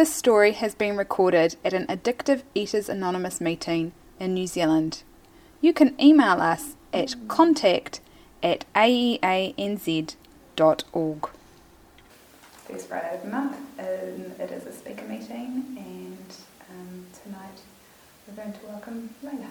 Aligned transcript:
This 0.00 0.14
story 0.14 0.52
has 0.52 0.74
been 0.74 0.96
recorded 0.96 1.56
at 1.62 1.74
an 1.74 1.86
Addictive 1.88 2.40
Eaters 2.54 2.88
Anonymous 2.88 3.38
meeting 3.38 3.92
in 4.18 4.32
New 4.32 4.46
Zealand. 4.46 5.02
You 5.60 5.74
can 5.74 5.94
email 6.00 6.40
us 6.40 6.74
at 6.90 7.16
contact 7.28 8.00
at 8.42 8.64
aeanz.org. 8.74 10.16
First 12.66 12.88
Friday 12.88 13.14
of 13.14 13.22
the 13.22 13.28
month, 13.28 13.56
um, 13.78 14.32
it 14.38 14.50
is 14.50 14.64
a 14.64 14.72
speaker 14.72 15.04
meeting, 15.04 15.76
and 15.76 16.34
um, 16.70 17.04
tonight 17.22 17.60
we're 18.26 18.42
going 18.42 18.54
to 18.54 18.66
welcome 18.68 19.14
Layla. 19.22 19.50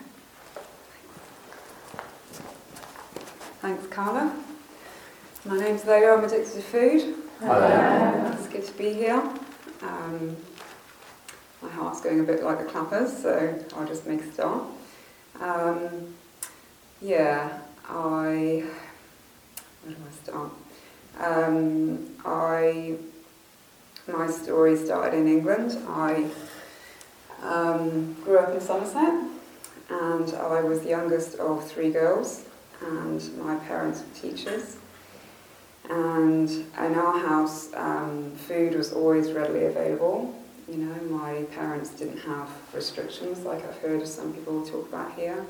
Thanks, 3.62 3.86
Carla. 3.86 4.36
My 5.46 5.60
name's 5.60 5.84
Layla, 5.84 6.18
I'm 6.18 6.24
addicted 6.24 6.56
to 6.56 6.62
food. 6.64 7.18
Hello. 7.40 8.34
It's 8.34 8.48
good 8.48 8.66
to 8.66 8.74
be 8.74 8.94
here. 8.94 9.22
Um, 9.82 10.36
my 11.62 11.70
heart's 11.70 12.02
going 12.02 12.20
a 12.20 12.24
bit 12.24 12.44
like 12.44 12.60
a 12.60 12.66
clapper's, 12.66 13.16
so 13.16 13.64
I'll 13.76 13.88
just 13.88 14.08
make 14.08 14.22
a 14.22 14.32
start. 14.32 14.64
Um, 15.40 16.14
yeah, 17.02 17.60
I. 17.88 18.64
Where 19.84 19.96
do 19.96 20.02
I 20.08 20.24
start? 20.24 20.52
Um, 21.20 22.10
I. 22.26 22.96
My 24.08 24.28
story 24.28 24.76
started 24.76 25.18
in 25.18 25.28
England. 25.28 25.78
I 25.88 26.26
um, 27.44 28.16
grew 28.24 28.40
up 28.40 28.54
in 28.54 28.60
Somerset, 28.60 29.14
and 29.90 30.34
I 30.34 30.62
was 30.62 30.82
the 30.82 30.90
youngest 30.90 31.36
of 31.36 31.70
three 31.70 31.92
girls, 31.92 32.46
and 32.82 33.38
my 33.38 33.56
parents 33.58 34.02
were 34.02 34.30
teachers. 34.30 34.78
And 35.90 36.50
in 36.50 36.96
our 36.96 37.18
house, 37.18 37.74
um, 37.74 38.32
food 38.36 38.76
was 38.76 38.94
always 38.94 39.32
readily 39.32 39.66
available. 39.66 40.36
You 40.68 40.78
know, 40.78 41.18
my 41.18 41.44
parents 41.56 41.90
didn't 41.90 42.20
have 42.20 42.48
restrictions 42.74 43.40
like 43.40 43.66
I've 43.68 43.78
heard 43.80 44.08
some 44.08 44.32
people 44.34 44.64
talk 44.66 44.88
about 44.88 45.14
here. 45.14 45.44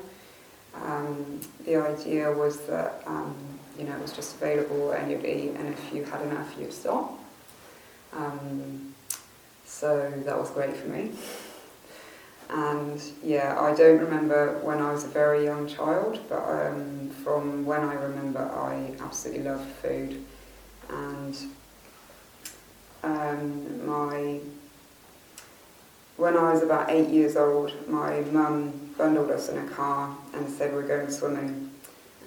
Um, 0.74 1.40
the 1.66 1.76
idea 1.76 2.32
was 2.32 2.60
that, 2.60 3.02
um, 3.06 3.36
you 3.78 3.84
know, 3.84 3.94
it 3.94 4.00
was 4.00 4.12
just 4.12 4.36
available 4.36 4.92
and 4.92 5.10
you'd 5.10 5.24
eat, 5.24 5.50
and 5.56 5.68
if 5.68 5.92
you 5.92 6.04
had 6.04 6.22
enough, 6.22 6.54
you'd 6.58 6.72
stop. 6.72 7.18
Um, 8.14 8.94
so 9.66 10.10
that 10.24 10.38
was 10.38 10.50
great 10.50 10.74
for 10.74 10.88
me. 10.88 11.12
And 12.48 13.00
yeah, 13.22 13.60
I 13.60 13.74
don't 13.74 13.98
remember 13.98 14.58
when 14.62 14.80
I 14.80 14.92
was 14.92 15.04
a 15.04 15.08
very 15.08 15.44
young 15.44 15.68
child, 15.68 16.18
but 16.28 16.42
um, 16.42 17.10
from 17.22 17.64
when 17.64 17.80
I 17.80 17.94
remember, 17.94 18.40
I 18.40 18.92
absolutely 19.00 19.44
loved 19.44 19.70
food. 19.76 20.24
And 20.92 21.36
um, 23.02 23.86
my 23.86 24.40
when 26.20 26.36
I 26.36 26.52
was 26.52 26.62
about 26.62 26.90
eight 26.90 27.08
years 27.08 27.34
old, 27.34 27.72
my 27.88 28.20
mum 28.30 28.92
bundled 28.98 29.30
us 29.30 29.48
in 29.48 29.56
a 29.56 29.66
car 29.70 30.14
and 30.34 30.46
said 30.46 30.74
we're 30.74 30.86
going 30.86 31.10
swimming. 31.10 31.70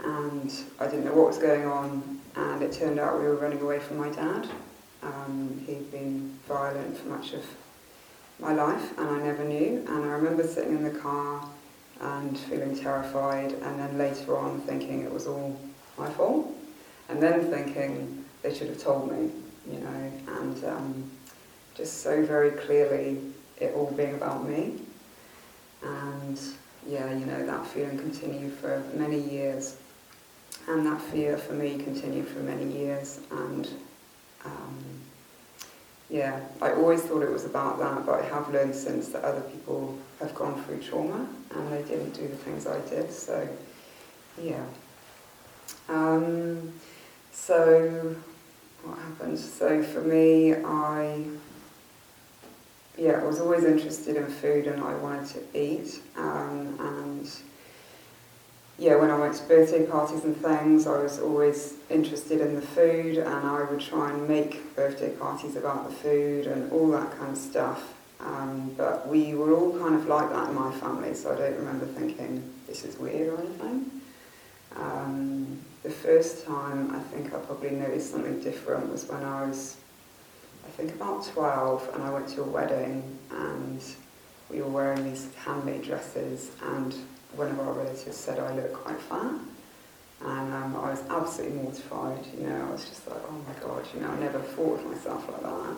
And 0.04 0.52
I 0.80 0.88
didn't 0.88 1.06
know 1.06 1.14
what 1.14 1.28
was 1.28 1.38
going 1.38 1.66
on, 1.68 2.20
and 2.36 2.64
it 2.64 2.72
turned 2.72 3.00
out 3.00 3.20
we 3.20 3.26
were 3.26 3.36
running 3.36 3.62
away 3.62 3.80
from 3.80 3.98
my 3.98 4.10
dad. 4.10 4.50
Um, 5.04 5.64
he'd 5.68 5.92
been 5.92 6.34
violent 6.48 6.98
for 6.98 7.10
much 7.10 7.34
of 7.34 7.46
my 8.40 8.54
life, 8.54 8.98
and 8.98 9.08
I 9.08 9.20
never 9.22 9.44
knew. 9.44 9.86
And 9.88 10.06
I 10.06 10.08
remember 10.08 10.44
sitting 10.44 10.76
in 10.76 10.84
the 10.84 11.00
car 11.00 11.48
and 12.02 12.36
feeling 12.36 12.76
terrified, 12.76 13.52
and 13.52 13.80
then 13.80 13.98
later 14.00 14.36
on 14.36 14.60
thinking 14.62 15.04
it 15.04 15.12
was 15.14 15.28
all 15.28 15.60
my 16.00 16.10
fault, 16.10 16.48
and 17.10 17.22
then 17.22 17.52
thinking 17.52 18.23
they 18.44 18.54
should 18.54 18.68
have 18.68 18.82
told 18.82 19.12
me, 19.12 19.32
you 19.72 19.80
know, 19.80 20.12
and 20.40 20.66
um, 20.66 21.12
just 21.76 22.02
so 22.02 22.24
very 22.24 22.52
clearly 22.52 23.18
it 23.60 23.74
all 23.74 23.92
being 23.92 24.14
about 24.14 24.48
me. 24.48 24.80
And 25.82 26.40
yeah, 26.88 27.12
you 27.14 27.26
know, 27.26 27.46
that 27.46 27.66
feeling 27.68 27.98
continued 27.98 28.54
for 28.54 28.84
many 28.94 29.20
years. 29.20 29.78
And 30.68 30.86
that 30.86 31.02
fear 31.02 31.38
for 31.38 31.54
me 31.54 31.78
continued 31.78 32.28
for 32.28 32.40
many 32.40 32.72
years. 32.72 33.20
And 33.32 33.68
um, 34.46 34.78
yeah, 36.10 36.42
I 36.62 36.74
always 36.74 37.02
thought 37.02 37.24
it 37.24 37.32
was 37.32 37.46
about 37.46 37.80
that, 37.80 38.06
but 38.06 38.22
I 38.22 38.26
have 38.26 38.50
learned 38.52 38.76
since 38.76 39.10
that 39.10 39.24
other 39.24 39.42
people 39.42 39.98
have 40.20 40.36
gone 40.36 40.62
through 40.64 40.82
trauma 40.82 41.28
and 41.56 41.72
they 41.72 41.82
didn't 41.84 42.12
do 42.12 42.28
the 42.28 42.36
things 42.36 42.68
I 42.68 42.80
did. 42.90 43.12
So 43.12 43.48
yeah. 44.42 44.64
Um, 45.90 46.74
so 47.32 48.16
what 48.84 48.98
happened? 49.00 49.40
So 49.40 49.82
for 49.84 50.02
me, 50.02 50.54
I 50.54 51.24
yeah, 52.98 53.22
I 53.22 53.24
was 53.24 53.40
always 53.40 53.64
interested 53.64 54.16
in 54.18 54.28
food 54.28 54.68
and 54.68 54.84
I 54.84 54.94
wanted 54.96 55.28
to 55.30 55.60
eat. 55.60 56.00
Um, 56.16 56.78
and 56.80 57.30
yeah, 58.78 58.96
when 58.96 59.10
I 59.10 59.18
went 59.18 59.36
to 59.36 59.44
birthday 59.46 59.86
parties 59.86 60.24
and 60.24 60.38
things, 60.38 60.86
I 60.86 61.02
was 61.02 61.20
always 61.20 61.76
interested 61.90 62.42
in 62.42 62.56
the 62.56 62.62
food 62.62 63.18
and 63.18 63.28
I 63.48 63.64
would 63.64 63.80
try 63.80 64.12
and 64.12 64.28
make 64.28 64.76
birthday 64.76 65.10
parties 65.12 65.56
about 65.56 65.90
the 65.90 65.96
food 65.96 66.48
and 66.48 66.72
all 66.72 66.90
that 66.92 67.18
kind 67.18 67.32
of 67.32 67.38
stuff. 67.38 67.94
Um, 68.20 68.74
but 68.78 69.08
we 69.08 69.34
were 69.34 69.54
all 69.54 69.78
kind 69.80 69.96
of 69.96 70.08
like 70.08 70.30
that 70.30 70.50
in 70.50 70.56
my 70.56 70.72
family, 70.72 71.14
so 71.14 71.34
I 71.34 71.38
don't 71.38 71.58
remember 71.58 71.86
thinking 71.86 72.44
this 72.68 72.86
is 72.86 72.98
weird 72.98 73.34
or 73.34 73.40
anything. 73.40 73.92
Um, 74.76 75.60
the 75.84 75.90
first 75.90 76.46
time 76.46 76.96
I 76.96 77.00
think 77.00 77.34
I 77.34 77.38
probably 77.40 77.72
noticed 77.72 78.12
something 78.12 78.40
different 78.40 78.92
was 78.92 79.08
when 79.08 79.24
I 79.24 79.46
was 79.46 79.78
I 80.66 80.70
think 80.70 80.96
about 80.96 81.26
12 81.26 81.90
and 81.94 82.04
I 82.04 82.10
went 82.10 82.28
to 82.30 82.42
a 82.42 82.46
wedding 82.46 83.20
and 83.32 83.84
we 84.50 84.62
were 84.62 84.70
wearing 84.70 85.04
these 85.04 85.28
handmade 85.36 85.84
dresses 85.84 86.52
and 86.64 86.96
one 87.36 87.50
of 87.50 87.60
our 87.60 87.74
relatives 87.74 88.16
said 88.16 88.40
I 88.40 88.56
look 88.56 88.74
quite 88.74 89.00
fat 89.00 89.34
and 90.26 90.54
um, 90.54 90.76
I 90.78 90.92
was 90.92 91.04
absolutely 91.10 91.58
mortified, 91.58 92.26
you 92.40 92.48
know, 92.48 92.68
I 92.68 92.72
was 92.72 92.88
just 92.88 93.08
like, 93.10 93.20
oh 93.28 93.42
my 93.46 93.54
god, 93.60 93.86
you 93.94 94.00
know, 94.00 94.08
I 94.10 94.20
never 94.20 94.40
thought 94.40 94.80
of 94.80 94.86
myself 94.86 95.28
like 95.30 95.42
that. 95.42 95.76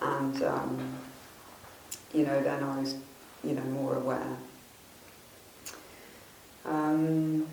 And, 0.00 0.42
um, 0.44 0.94
you 2.12 2.24
know, 2.24 2.40
then 2.40 2.62
I 2.62 2.78
was, 2.78 2.94
you 3.42 3.54
know, 3.54 3.62
more 3.62 3.96
aware. 3.96 4.36
Um, 6.64 7.48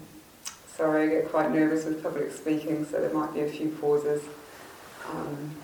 sorry, 0.76 1.04
I 1.04 1.21
get 1.21 1.21
quite 1.32 1.52
nervous 1.52 1.86
with 1.86 2.04
public 2.04 2.30
speaking, 2.30 2.86
so 2.86 3.00
there 3.00 3.14
might 3.14 3.34
be 3.34 3.40
a 3.40 3.50
few 3.50 3.70
pauses. 3.70 4.22
Um, 5.10 5.56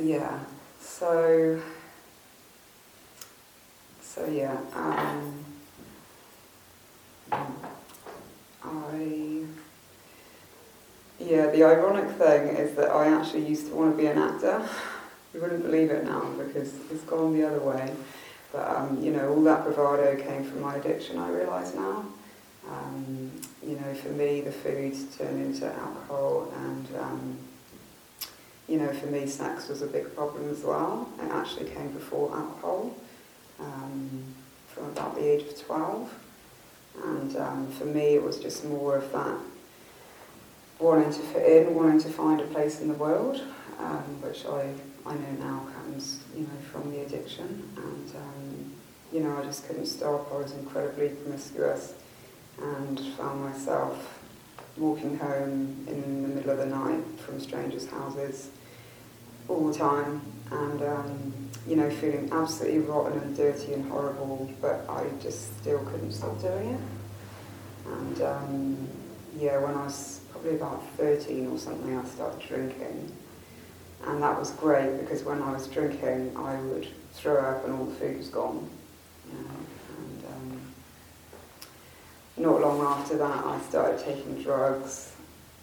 yeah, 0.00 0.38
so, 0.80 1.60
so 4.00 4.26
yeah, 4.26 4.56
um, 4.74 5.44
I, 8.64 9.42
yeah, 11.18 11.50
the 11.50 11.62
ironic 11.62 12.10
thing 12.16 12.48
is 12.56 12.74
that 12.76 12.90
I 12.90 13.08
actually 13.08 13.46
used 13.46 13.66
to 13.66 13.74
want 13.74 13.94
to 13.94 14.02
be 14.02 14.06
an 14.06 14.16
actor. 14.16 14.66
You 15.34 15.42
wouldn't 15.42 15.62
believe 15.62 15.90
it 15.90 16.04
now 16.04 16.24
because 16.38 16.72
it's 16.90 17.04
gone 17.04 17.34
the 17.38 17.46
other 17.46 17.60
way. 17.60 17.94
But, 18.50 18.68
um, 18.68 19.02
you 19.02 19.12
know, 19.12 19.28
all 19.28 19.42
that 19.42 19.62
bravado 19.62 20.16
came 20.16 20.42
from 20.42 20.62
my 20.62 20.76
addiction, 20.76 21.18
I 21.18 21.28
realise 21.28 21.74
now. 21.74 22.06
Um, 22.70 23.32
you 23.66 23.76
know, 23.76 23.94
for 23.94 24.10
me, 24.10 24.40
the 24.40 24.52
food 24.52 24.94
turned 25.18 25.44
into 25.44 25.66
alcohol 25.66 26.52
and 26.56 26.88
um, 26.98 27.38
you 28.68 28.78
know, 28.78 28.92
for 28.92 29.06
me, 29.06 29.26
sex 29.26 29.68
was 29.68 29.82
a 29.82 29.86
big 29.86 30.14
problem 30.14 30.48
as 30.48 30.62
well. 30.62 31.08
It 31.20 31.30
actually 31.32 31.68
came 31.70 31.90
before 31.90 32.32
alcohol, 32.32 32.94
um, 33.58 34.22
from 34.68 34.84
about 34.90 35.16
the 35.16 35.24
age 35.24 35.42
of 35.42 35.60
12. 35.60 36.14
And 37.02 37.36
um, 37.36 37.72
for 37.72 37.86
me, 37.86 38.14
it 38.14 38.22
was 38.22 38.38
just 38.38 38.64
more 38.64 38.96
of 38.96 39.10
that 39.12 39.38
wanting 40.78 41.12
to 41.12 41.18
fit 41.18 41.66
in, 41.66 41.74
wanting 41.74 42.00
to 42.00 42.08
find 42.08 42.40
a 42.40 42.44
place 42.44 42.80
in 42.80 42.88
the 42.88 42.94
world, 42.94 43.42
um, 43.78 44.22
which 44.22 44.46
I, 44.46 44.72
I 45.04 45.14
know 45.14 45.32
now 45.40 45.66
comes, 45.76 46.22
you 46.34 46.42
know, 46.42 46.60
from 46.72 46.90
the 46.90 47.00
addiction. 47.02 47.68
And, 47.76 48.16
um, 48.16 48.72
you 49.12 49.20
know, 49.20 49.36
I 49.36 49.42
just 49.44 49.66
couldn't 49.66 49.86
stop. 49.86 50.32
I 50.32 50.36
was 50.36 50.52
incredibly 50.52 51.08
promiscuous 51.08 51.94
and 52.58 52.98
found 53.14 53.42
myself 53.42 54.20
walking 54.76 55.18
home 55.18 55.84
in 55.88 56.22
the 56.22 56.28
middle 56.28 56.50
of 56.50 56.58
the 56.58 56.66
night 56.66 57.04
from 57.18 57.40
strangers' 57.40 57.88
houses 57.88 58.50
all 59.48 59.66
the 59.66 59.76
time 59.76 60.22
and 60.50 60.82
um, 60.82 61.32
you 61.66 61.76
know 61.76 61.90
feeling 61.90 62.28
absolutely 62.32 62.78
rotten 62.78 63.18
and 63.18 63.36
dirty 63.36 63.72
and 63.74 63.90
horrible 63.90 64.50
but 64.60 64.84
I 64.88 65.06
just 65.20 65.58
still 65.58 65.80
couldn't 65.80 66.12
stop 66.12 66.40
doing 66.40 66.70
it. 66.74 66.80
And 67.86 68.22
um, 68.22 68.88
yeah 69.38 69.58
when 69.58 69.74
I 69.74 69.84
was 69.84 70.20
probably 70.30 70.56
about 70.56 70.82
13 70.96 71.46
or 71.48 71.58
something 71.58 71.96
I 71.96 72.04
started 72.04 72.46
drinking. 72.46 73.12
And 74.06 74.22
that 74.22 74.38
was 74.38 74.52
great 74.52 74.98
because 75.00 75.22
when 75.24 75.42
I 75.42 75.52
was 75.52 75.66
drinking 75.66 76.36
I 76.36 76.60
would 76.60 76.88
throw 77.12 77.38
up 77.38 77.64
and 77.64 77.74
all 77.74 77.84
the 77.86 77.94
food 77.96 78.16
was 78.18 78.28
gone 78.28 78.70
you 79.26 79.38
know, 79.38 79.48
and 79.98 80.24
um, 80.26 80.60
not 82.40 82.60
long 82.60 82.80
after 82.80 83.18
that 83.18 83.44
I 83.44 83.60
started 83.60 84.02
taking 84.04 84.42
drugs 84.42 85.12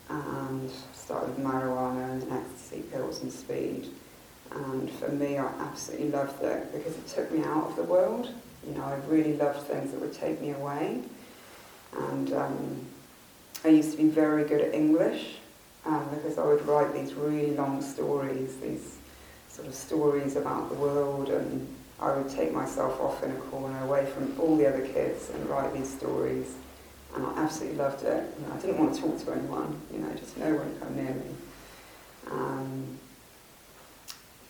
and 0.09 0.71
started 0.94 1.35
with 1.35 1.45
marijuana 1.45 2.12
and 2.12 2.31
ecstasy 2.31 2.83
pills 2.91 3.21
and 3.21 3.31
speed. 3.31 3.89
And 4.51 4.89
for 4.91 5.09
me, 5.09 5.38
I 5.38 5.47
absolutely 5.59 6.09
loved 6.09 6.41
it 6.44 6.71
because 6.71 6.95
it 6.97 7.07
took 7.07 7.31
me 7.31 7.44
out 7.44 7.69
of 7.69 7.75
the 7.75 7.83
world. 7.83 8.29
You 8.65 8.75
know, 8.75 8.83
I 8.83 8.95
really 9.07 9.35
loved 9.35 9.62
things 9.63 9.91
that 9.91 10.00
would 10.00 10.13
take 10.13 10.39
me 10.39 10.51
away. 10.51 11.01
And 11.97 12.33
um, 12.33 12.85
I 13.65 13.69
used 13.69 13.91
to 13.91 13.97
be 13.97 14.07
very 14.07 14.45
good 14.45 14.62
at 14.62 14.73
English 14.73 15.38
um, 15.85 16.07
because 16.13 16.38
I 16.38 16.45
would 16.45 16.65
write 16.65 16.94
these 16.94 17.13
really 17.13 17.51
long 17.51 17.81
stories, 17.81 18.56
these 18.57 18.97
sort 19.50 19.68
of 19.68 19.73
stories 19.73 20.35
about 20.35 20.69
the 20.69 20.75
world, 20.75 21.30
and 21.30 21.75
I 22.00 22.15
would 22.15 22.30
take 22.30 22.53
myself 22.53 23.00
off 23.01 23.23
in 23.23 23.31
a 23.31 23.35
corner 23.35 23.83
away 23.83 24.06
from 24.06 24.39
all 24.39 24.56
the 24.56 24.68
other 24.68 24.85
kids 24.85 25.30
and 25.31 25.50
write 25.50 25.73
these 25.73 25.89
stories. 25.89 26.56
And 27.18 27.25
I 27.25 27.44
absolutely 27.44 27.80
loved 27.80 28.04
it. 28.04 28.24
You 28.40 28.48
know, 28.48 28.54
I 28.54 28.58
didn't 28.60 28.78
want 28.78 28.94
to 28.94 29.02
talk 29.02 29.25
to 29.25 29.31
anyone, 29.31 29.81
you 29.92 29.98
know, 29.98 30.14
just 30.14 30.38
no 30.38 30.54
one 30.54 30.80
come 30.80 30.96
near 30.96 31.16
me. 31.16 31.36
Um, 32.30 33.00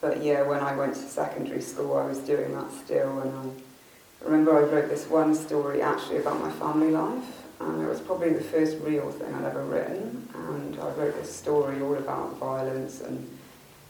but 0.02 0.22
yeah, 0.22 0.42
when 0.42 0.60
I 0.60 0.76
went 0.76 0.94
to 0.96 1.00
secondary 1.00 1.62
school, 1.62 1.96
I 1.96 2.06
was 2.06 2.20
doing 2.20 2.54
that 2.56 2.70
still, 2.84 3.20
and 3.22 3.62
I 4.22 4.26
remember 4.26 4.58
I 4.58 4.64
wrote 4.64 4.90
this 4.90 5.08
one 5.08 5.34
story 5.34 5.82
actually 5.82 6.18
about 6.18 6.42
my 6.42 6.52
family 6.52 6.92
life, 6.92 7.24
and 7.62 7.82
it 7.82 7.88
was 7.88 8.02
probably 8.02 8.34
the 8.34 8.44
first 8.44 8.78
real 8.82 9.12
thing 9.12 9.34
I'd 9.34 9.46
ever 9.46 9.64
written. 9.64 10.28
And 10.36 10.78
I 10.78 10.90
wrote 10.90 11.16
this 11.16 11.34
story 11.34 11.82
all 11.82 11.96
about 11.96 12.36
violence 12.36 13.00
and 13.00 13.30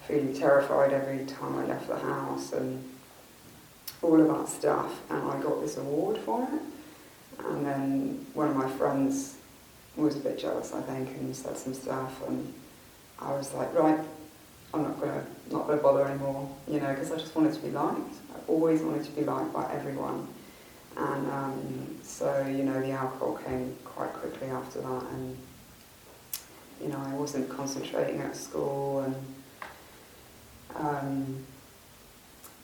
feeling 0.07 0.35
terrified 0.35 0.93
every 0.93 1.25
time 1.25 1.57
I 1.57 1.65
left 1.65 1.87
the 1.87 1.97
house 1.97 2.53
and 2.53 2.87
all 4.03 4.21
of 4.21 4.27
that 4.27 4.47
stuff. 4.47 5.01
And 5.09 5.31
I 5.31 5.41
got 5.41 5.61
this 5.61 5.77
award 5.77 6.19
for 6.19 6.43
it. 6.43 7.45
And 7.45 7.65
then 7.65 8.16
was 9.05 10.15
a 10.15 10.19
bit 10.19 10.37
jealous, 10.37 10.73
I 10.73 10.81
think, 10.81 11.09
and 11.09 11.35
said 11.35 11.57
some 11.57 11.73
stuff. 11.73 12.21
And 12.27 12.53
I 13.19 13.31
was 13.31 13.53
like, 13.53 13.73
right, 13.73 13.99
I'm 14.73 14.83
not 14.83 14.99
gonna 14.99 15.25
not 15.51 15.67
gonna 15.67 15.81
bother 15.81 16.05
anymore, 16.05 16.49
you 16.67 16.79
know, 16.79 16.89
because 16.89 17.11
I 17.11 17.17
just 17.17 17.35
wanted 17.35 17.53
to 17.53 17.59
be 17.59 17.71
liked. 17.71 18.13
I 18.35 18.39
always 18.47 18.81
wanted 18.81 19.05
to 19.05 19.11
be 19.11 19.23
liked 19.23 19.53
by 19.53 19.71
everyone. 19.73 20.27
And 20.95 21.31
um, 21.31 21.97
so, 22.01 22.45
you 22.47 22.63
know, 22.63 22.81
the 22.81 22.91
alcohol 22.91 23.39
came 23.45 23.75
quite 23.85 24.13
quickly 24.13 24.47
after 24.47 24.81
that, 24.81 25.03
and 25.13 25.37
you 26.81 26.89
know, 26.89 26.99
I 26.99 27.13
wasn't 27.13 27.49
concentrating 27.49 28.19
at 28.21 28.35
school, 28.35 29.01
and 29.01 29.15
um, 30.75 31.45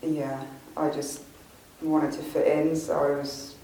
yeah, 0.01 0.43
I 0.77 0.89
just 0.89 1.21
wanted 1.81 2.11
to 2.13 2.19
fit 2.19 2.47
in, 2.47 2.75
so 2.75 2.93
I 2.93 3.17
was 3.17 3.55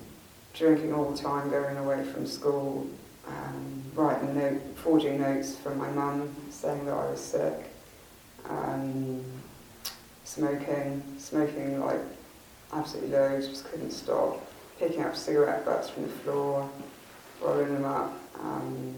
drinking 0.53 0.93
all 0.93 1.11
the 1.11 1.17
time, 1.17 1.49
going 1.49 1.77
away 1.77 2.03
from 2.03 2.25
school, 2.25 2.87
um, 3.27 3.83
writing 3.93 4.37
note, 4.37 4.61
forging 4.75 5.21
notes 5.21 5.55
from 5.55 5.77
my 5.77 5.89
mum 5.91 6.35
saying 6.49 6.85
that 6.85 6.93
I 6.93 7.09
was 7.09 7.19
sick, 7.19 7.71
um, 8.49 9.23
smoking, 10.23 11.03
smoking 11.17 11.79
like 11.79 11.99
absolutely 12.73 13.11
loads, 13.11 13.47
just 13.47 13.69
couldn't 13.69 13.91
stop 13.91 14.45
picking 14.79 15.01
up 15.01 15.15
cigarette 15.15 15.65
butts 15.65 15.89
from 15.89 16.03
the 16.03 16.09
floor, 16.09 16.69
rolling 17.41 17.73
them 17.73 17.85
up, 17.85 18.13
um, 18.41 18.95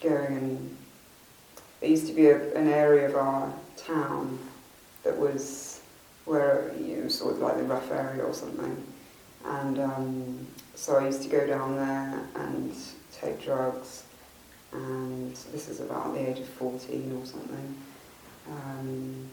going 0.00 0.36
and 0.36 0.76
there 1.80 1.90
used 1.90 2.06
to 2.06 2.12
be 2.12 2.26
a, 2.26 2.54
an 2.54 2.68
area 2.68 3.08
of 3.08 3.16
our 3.16 3.52
town 3.76 4.38
that 5.02 5.16
was 5.16 5.80
where 6.24 6.72
you 6.78 6.96
know, 6.96 7.08
sort 7.08 7.34
of 7.34 7.40
like 7.40 7.56
the 7.56 7.62
rough 7.62 7.90
area 7.90 8.22
or 8.22 8.34
something. 8.34 8.84
And 9.44 9.78
um, 9.78 10.46
so 10.74 10.96
I 10.96 11.06
used 11.06 11.22
to 11.22 11.28
go 11.28 11.46
down 11.46 11.76
there 11.76 12.20
and 12.36 12.74
take 13.12 13.42
drugs. 13.42 14.04
And 14.72 15.34
this 15.52 15.68
is 15.68 15.80
about 15.80 16.14
the 16.14 16.30
age 16.30 16.38
of 16.38 16.48
14 16.48 17.20
or 17.20 17.26
something. 17.26 17.74
Um, 18.48 19.28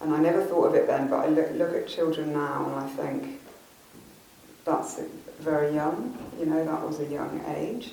and 0.00 0.14
I 0.14 0.18
never 0.18 0.44
thought 0.44 0.66
of 0.66 0.74
it 0.74 0.86
then, 0.86 1.08
but 1.08 1.20
I 1.20 1.28
look, 1.28 1.52
look 1.52 1.74
at 1.74 1.86
children 1.86 2.32
now 2.32 2.66
and 2.66 2.74
I 2.74 2.88
think 2.88 3.40
that's 4.64 5.00
very 5.38 5.74
young, 5.74 6.16
you 6.38 6.46
know, 6.46 6.64
that 6.64 6.86
was 6.86 7.00
a 7.00 7.06
young 7.06 7.42
age. 7.56 7.92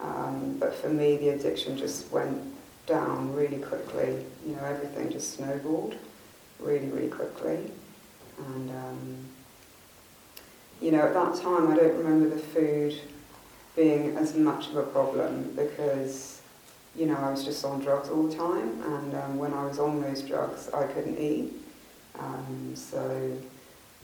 Um, 0.00 0.56
but 0.58 0.74
for 0.74 0.88
me, 0.88 1.16
the 1.16 1.30
addiction 1.30 1.76
just 1.76 2.10
went 2.10 2.42
down 2.86 3.32
really 3.34 3.58
quickly. 3.58 4.24
You 4.46 4.56
know, 4.56 4.64
everything 4.64 5.10
just 5.10 5.34
snowballed 5.34 5.96
really, 6.58 6.88
really 6.88 7.08
quickly. 7.08 7.70
And, 8.38 8.70
um, 8.70 9.31
you 10.82 10.90
know, 10.90 11.00
at 11.00 11.14
that 11.14 11.40
time, 11.40 11.70
I 11.70 11.76
don't 11.76 11.96
remember 11.96 12.28
the 12.28 12.40
food 12.40 13.00
being 13.76 14.16
as 14.16 14.34
much 14.34 14.68
of 14.68 14.76
a 14.76 14.82
problem 14.82 15.52
because 15.56 16.42
you 16.94 17.06
know, 17.06 17.16
I 17.16 17.30
was 17.30 17.44
just 17.44 17.64
on 17.64 17.80
drugs 17.80 18.10
all 18.10 18.24
the 18.24 18.36
time, 18.36 18.82
and 18.82 19.14
um, 19.14 19.38
when 19.38 19.54
I 19.54 19.64
was 19.64 19.78
on 19.78 20.02
those 20.02 20.20
drugs, 20.22 20.68
I 20.74 20.84
couldn't 20.84 21.18
eat. 21.18 21.52
Um, 22.18 22.72
so 22.74 23.38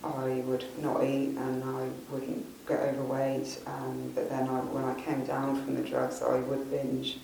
I 0.03 0.43
would 0.47 0.65
not 0.81 1.03
eat 1.05 1.37
and 1.37 1.63
I 1.65 1.89
wouldn't 2.11 2.67
get 2.67 2.81
overweight. 2.81 3.59
Um, 3.67 4.13
but 4.15 4.31
then 4.31 4.49
I, 4.49 4.61
when 4.61 4.85
I 4.85 4.95
came 5.01 5.25
down 5.25 5.63
from 5.63 5.75
the 5.75 5.83
drugs, 5.83 6.23
I 6.23 6.37
would 6.37 6.71
binge. 6.71 7.19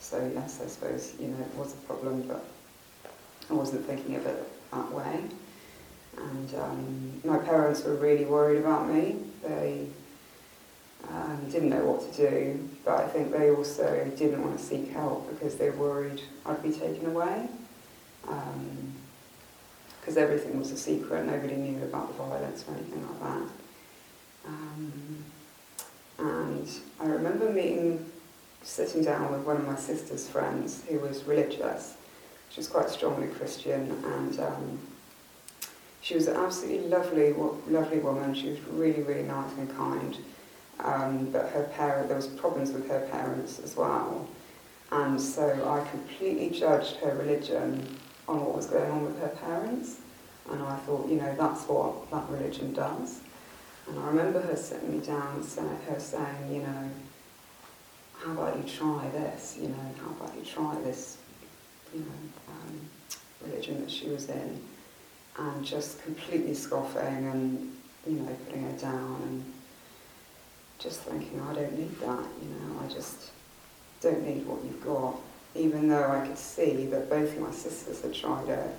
So 0.00 0.30
yes, 0.34 0.60
I 0.62 0.66
suppose 0.66 1.14
you 1.18 1.28
know 1.28 1.40
it 1.40 1.54
was 1.56 1.72
a 1.72 1.76
problem, 1.86 2.22
but 2.22 2.44
I 3.48 3.54
wasn't 3.54 3.86
thinking 3.86 4.16
of 4.16 4.26
it 4.26 4.70
that 4.72 4.92
way. 4.92 5.24
And 6.18 6.54
um, 6.54 7.20
my 7.24 7.38
parents 7.38 7.84
were 7.84 7.94
really 7.94 8.24
worried 8.24 8.58
about 8.58 8.88
me. 8.88 9.16
They 9.42 9.86
um, 11.10 11.48
didn't 11.50 11.70
know 11.70 11.84
what 11.84 12.12
to 12.12 12.30
do, 12.30 12.68
but 12.84 13.00
I 13.00 13.08
think 13.08 13.32
they 13.32 13.50
also 13.50 14.10
didn't 14.16 14.42
want 14.42 14.58
to 14.58 14.64
seek 14.64 14.90
help 14.90 15.30
because 15.30 15.56
they 15.56 15.70
were 15.70 15.76
worried 15.76 16.22
I'd 16.44 16.62
be 16.62 16.72
taken 16.72 17.06
away. 17.06 17.48
Because 18.22 20.16
um, 20.16 20.22
everything 20.22 20.58
was 20.58 20.72
a 20.72 20.76
secret, 20.76 21.24
nobody 21.26 21.54
knew 21.56 21.82
about 21.84 22.08
the 22.08 22.14
violence 22.14 22.64
or 22.66 22.74
anything 22.74 23.06
like 23.06 23.20
that. 23.20 23.48
Um, 24.46 25.24
and 26.18 26.68
I 27.00 27.06
remember 27.06 27.50
meeting, 27.50 28.10
sitting 28.62 29.04
down 29.04 29.30
with 29.30 29.42
one 29.42 29.56
of 29.56 29.66
my 29.66 29.76
sister's 29.76 30.28
friends 30.28 30.82
who 30.88 30.98
was 30.98 31.24
religious. 31.24 31.94
She 32.50 32.60
was 32.60 32.68
quite 32.68 32.88
strongly 32.88 33.28
Christian, 33.28 33.90
and 34.04 34.40
um, 34.40 34.78
she 36.06 36.14
was 36.14 36.28
an 36.28 36.36
absolutely 36.36 36.88
lovely, 36.88 37.32
lovely 37.68 37.98
woman. 37.98 38.32
She 38.32 38.50
was 38.50 38.60
really, 38.70 39.02
really 39.02 39.24
nice 39.24 39.52
and 39.58 39.68
kind 39.76 40.16
um, 40.80 41.30
but 41.32 41.48
her 41.50 41.64
parent, 41.74 42.06
there 42.06 42.16
was 42.16 42.28
problems 42.28 42.70
with 42.72 42.88
her 42.88 43.08
parents 43.10 43.58
as 43.58 43.76
well. 43.76 44.28
And 44.92 45.20
so 45.20 45.44
I 45.68 45.88
completely 45.90 46.50
judged 46.50 46.96
her 46.96 47.12
religion 47.16 47.98
on 48.28 48.44
what 48.44 48.54
was 48.54 48.66
going 48.66 48.88
on 48.88 49.04
with 49.04 49.18
her 49.20 49.28
parents. 49.28 49.96
And 50.50 50.62
I 50.62 50.76
thought, 50.76 51.08
you 51.08 51.16
know, 51.16 51.34
that's 51.36 51.64
what 51.64 52.08
that 52.12 52.28
religion 52.28 52.72
does. 52.72 53.20
And 53.88 53.98
I 53.98 54.06
remember 54.06 54.40
her 54.40 54.54
sitting 54.54 55.00
me 55.00 55.04
down 55.04 55.44
her 55.88 55.98
saying, 55.98 56.52
you 56.54 56.62
know, 56.62 56.90
how 58.18 58.32
about 58.32 58.56
you 58.56 58.62
try 58.62 59.08
this? 59.10 59.58
You 59.60 59.68
know, 59.68 59.94
how 60.00 60.10
about 60.24 60.36
you 60.36 60.44
try 60.44 60.76
this, 60.82 61.18
you 61.92 62.00
know, 62.00 62.06
um, 62.48 62.80
religion 63.44 63.80
that 63.80 63.90
she 63.90 64.08
was 64.08 64.28
in? 64.28 64.60
And 65.38 65.64
just 65.64 66.02
completely 66.02 66.54
scoffing 66.54 67.28
and, 67.28 67.72
you 68.06 68.20
know, 68.20 68.36
putting 68.46 68.62
her 68.62 68.78
down 68.78 69.20
and 69.22 69.52
just 70.78 71.00
thinking, 71.00 71.40
I 71.40 71.54
don't 71.54 71.78
need 71.78 71.98
that, 72.00 72.24
you 72.42 72.48
know, 72.48 72.80
I 72.82 72.88
just 72.88 73.30
don't 74.00 74.22
need 74.26 74.46
what 74.46 74.64
you've 74.64 74.82
got. 74.82 75.16
Even 75.54 75.88
though 75.88 76.10
I 76.10 76.26
could 76.26 76.38
see 76.38 76.86
that 76.86 77.10
both 77.10 77.34
of 77.34 77.40
my 77.40 77.50
sisters 77.50 78.02
had 78.02 78.14
tried 78.14 78.48
it 78.48 78.70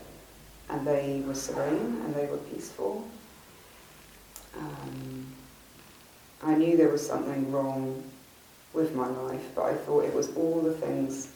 and 0.70 0.86
they 0.86 1.24
were 1.26 1.34
serene 1.34 2.02
and 2.04 2.16
they 2.16 2.26
were 2.26 2.38
peaceful. 2.38 3.08
Um, 4.58 5.26
I 6.44 6.56
knew 6.56 6.78
there 6.78 6.90
was 6.90 7.06
something 7.06 7.52
wrong 7.52 8.04
with 8.74 8.94
my 8.96 9.08
life, 9.08 9.44
but 9.56 9.64
I 9.64 9.74
thought 9.74 10.06
it 10.06 10.14
was 10.14 10.36
all 10.36 10.62
the 10.62 10.74
things 10.74 11.32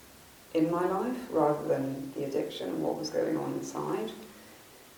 in 0.54 0.70
my 0.70 0.86
life 0.88 1.18
rather 1.32 1.68
than 1.68 2.12
the 2.16 2.26
addiction 2.26 2.70
and 2.70 2.84
what 2.84 3.00
was 3.00 3.10
going 3.10 3.38
on 3.38 3.54
inside. 3.54 4.12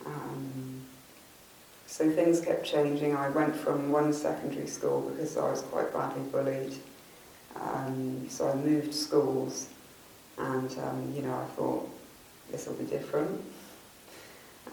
Um, 0.06 0.84
so 1.88 2.10
things 2.10 2.42
kept 2.42 2.66
changing. 2.66 3.16
I 3.16 3.30
went 3.30 3.56
from 3.56 3.92
one 3.92 4.14
secondary 4.14 4.68
school 4.68 5.02
because 5.02 5.38
I 5.38 5.50
was 5.50 5.62
quite 5.62 5.94
badly 5.94 6.24
bullied. 6.24 6.74
Um, 7.56 8.28
so 8.30 8.50
I 8.50 8.56
moved 8.56 8.94
schools 8.94 9.68
and, 10.38 10.76
um, 10.80 11.14
you 11.16 11.22
know, 11.22 11.36
I 11.36 11.46
thought 11.56 11.88
this 12.52 12.66
will 12.66 12.74
be 12.74 12.86
different. 12.86 13.40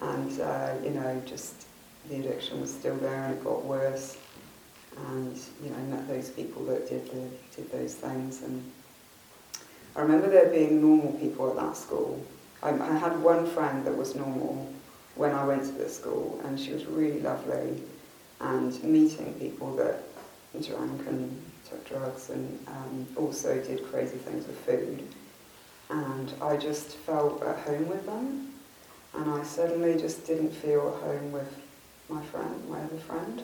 And, 0.00 0.40
uh, 0.40 0.72
you 0.82 0.90
know, 0.90 1.22
just 1.26 1.66
the 2.08 2.16
addiction 2.20 2.60
was 2.60 2.72
still 2.72 2.96
there 2.96 3.24
and 3.24 3.34
it 3.34 3.44
got 3.44 3.64
worse. 3.64 4.16
And, 5.08 5.38
you 5.62 5.70
know, 5.70 5.76
I 5.76 5.82
met 5.82 6.08
those 6.08 6.30
people 6.30 6.64
that 6.64 6.88
did, 6.88 7.06
the, 7.10 7.28
did 7.54 7.70
those 7.70 7.94
things. 7.94 8.42
And 8.42 8.64
I 9.94 10.00
remember 10.00 10.28
there 10.30 10.48
being 10.48 10.80
normal 10.80 11.12
people 11.12 11.50
at 11.50 11.56
that 11.56 11.76
school. 11.76 12.24
I, 12.62 12.70
I 12.70 12.96
had 12.96 13.22
one 13.22 13.46
friend 13.46 13.84
that 13.84 13.96
was 13.96 14.14
normal 14.14 14.72
when 15.16 15.32
I 15.32 15.44
went 15.44 15.64
to 15.64 15.72
the 15.72 15.88
school, 15.88 16.40
and 16.44 16.58
she 16.58 16.72
was 16.72 16.86
really 16.86 17.20
lovely. 17.20 17.82
And 18.40 18.82
meeting 18.82 19.34
people 19.34 19.76
that 19.76 20.02
drank 20.62 21.06
and 21.06 21.42
took 21.68 21.86
drugs 21.86 22.30
and 22.30 22.58
um, 22.68 23.06
also 23.16 23.62
did 23.62 23.84
crazy 23.90 24.16
things 24.16 24.46
with 24.46 24.58
food. 24.60 25.04
and 25.90 26.32
I 26.40 26.56
just 26.56 26.96
felt 26.98 27.42
at 27.42 27.58
home 27.60 27.88
with 27.88 28.06
them, 28.06 28.52
and 29.14 29.30
I 29.30 29.42
suddenly 29.42 29.98
just 29.98 30.26
didn't 30.26 30.52
feel 30.52 30.96
at 30.96 31.08
home 31.08 31.32
with 31.32 31.52
my 32.08 32.22
friend, 32.26 32.68
my 32.68 32.80
other 32.80 32.98
friend, 32.98 33.42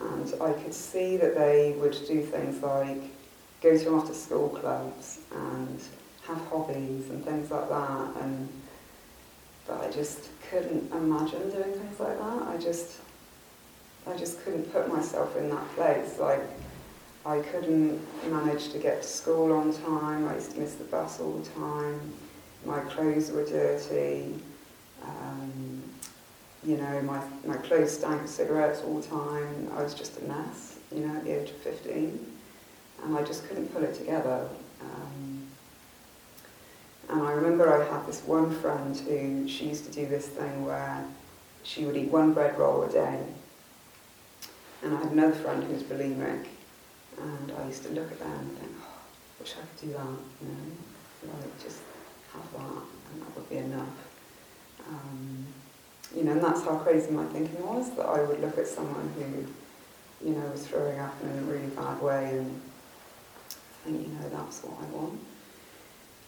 and 0.00 0.34
I 0.40 0.52
could 0.52 0.74
see 0.74 1.16
that 1.16 1.34
they 1.34 1.72
would 1.78 1.96
do 2.06 2.22
things 2.22 2.62
like 2.62 3.02
go 3.62 3.76
to 3.76 3.96
after 3.96 4.14
school 4.14 4.48
clubs 4.50 5.20
and 5.34 5.80
have 6.26 6.38
hobbies 6.48 7.10
and 7.10 7.24
things 7.24 7.50
like 7.50 7.68
that, 7.68 8.08
and 8.22 8.48
but 9.72 9.88
I 9.88 9.90
just 9.90 10.28
couldn't 10.50 10.90
imagine 10.92 11.50
doing 11.50 11.72
things 11.72 12.00
like 12.00 12.18
that. 12.18 12.42
I 12.48 12.56
just 12.58 13.00
I 14.06 14.16
just 14.16 14.42
couldn't 14.44 14.72
put 14.72 14.92
myself 14.92 15.36
in 15.36 15.48
that 15.50 15.68
place. 15.74 16.18
Like 16.18 16.42
I 17.24 17.38
couldn't 17.38 18.00
manage 18.30 18.70
to 18.70 18.78
get 18.78 19.02
to 19.02 19.08
school 19.08 19.52
on 19.52 19.72
time. 19.72 20.28
I 20.28 20.34
used 20.34 20.52
to 20.52 20.60
miss 20.60 20.74
the 20.74 20.84
bus 20.84 21.20
all 21.20 21.32
the 21.32 21.48
time. 21.50 22.12
My 22.64 22.80
clothes 22.80 23.30
were 23.30 23.44
dirty. 23.44 24.34
Um, 25.04 25.82
you 26.64 26.76
know, 26.76 27.02
my, 27.02 27.20
my 27.44 27.56
clothes 27.56 27.96
stank 27.98 28.22
of 28.22 28.28
cigarettes 28.28 28.82
all 28.86 29.00
the 29.00 29.06
time. 29.06 29.68
I 29.74 29.82
was 29.82 29.94
just 29.94 30.18
a 30.20 30.22
mess, 30.24 30.78
you 30.94 31.06
know, 31.06 31.16
at 31.16 31.24
the 31.24 31.42
age 31.42 31.50
of 31.50 31.56
15. 31.56 32.32
And 33.04 33.18
I 33.18 33.22
just 33.22 33.48
couldn't 33.48 33.72
pull 33.72 33.82
it 33.82 33.94
together. 33.94 34.48
Um, 34.80 35.31
and 37.08 37.22
I 37.22 37.32
remember 37.32 37.72
I 37.72 37.84
had 37.84 38.06
this 38.06 38.22
one 38.22 38.50
friend 38.60 38.96
who, 38.96 39.48
she 39.48 39.66
used 39.66 39.84
to 39.86 39.92
do 39.92 40.06
this 40.06 40.26
thing 40.26 40.64
where 40.64 41.04
she 41.62 41.84
would 41.84 41.96
eat 41.96 42.10
one 42.10 42.32
bread 42.32 42.58
roll 42.58 42.82
a 42.84 42.88
day. 42.90 43.20
And 44.82 44.94
I 44.96 45.00
had 45.02 45.12
another 45.12 45.34
friend 45.34 45.62
who 45.62 45.72
was 45.72 45.82
bulimic, 45.82 46.46
and 47.18 47.52
I 47.58 47.66
used 47.66 47.84
to 47.84 47.90
look 47.90 48.10
at 48.10 48.18
them 48.18 48.32
and 48.32 48.58
think, 48.58 48.72
oh, 48.82 48.86
I 48.86 49.42
wish 49.42 49.54
I 49.54 49.60
could 49.60 49.88
do 49.88 49.92
that, 49.92 50.06
you 50.40 50.48
know, 50.48 51.34
like 51.40 51.62
just 51.62 51.80
have 52.32 52.52
that, 52.52 52.82
and 53.12 53.22
that 53.22 53.36
would 53.36 53.48
be 53.48 53.58
enough. 53.58 53.88
Um, 54.88 55.46
you 56.16 56.24
know, 56.24 56.32
and 56.32 56.42
that's 56.42 56.62
how 56.64 56.76
crazy 56.76 57.10
my 57.10 57.24
thinking 57.26 57.64
was, 57.64 57.90
that 57.96 58.06
I 58.06 58.22
would 58.22 58.40
look 58.40 58.58
at 58.58 58.66
someone 58.66 59.12
who, 59.16 60.26
you 60.28 60.34
know, 60.34 60.46
was 60.48 60.66
throwing 60.66 60.98
up 60.98 61.14
in 61.22 61.30
a 61.30 61.42
really 61.42 61.66
bad 61.68 62.00
way 62.02 62.38
and 62.38 62.60
think, 63.84 64.06
you 64.06 64.14
know, 64.14 64.28
that's 64.28 64.62
what 64.62 64.76
I 64.82 64.90
want. 64.92 65.20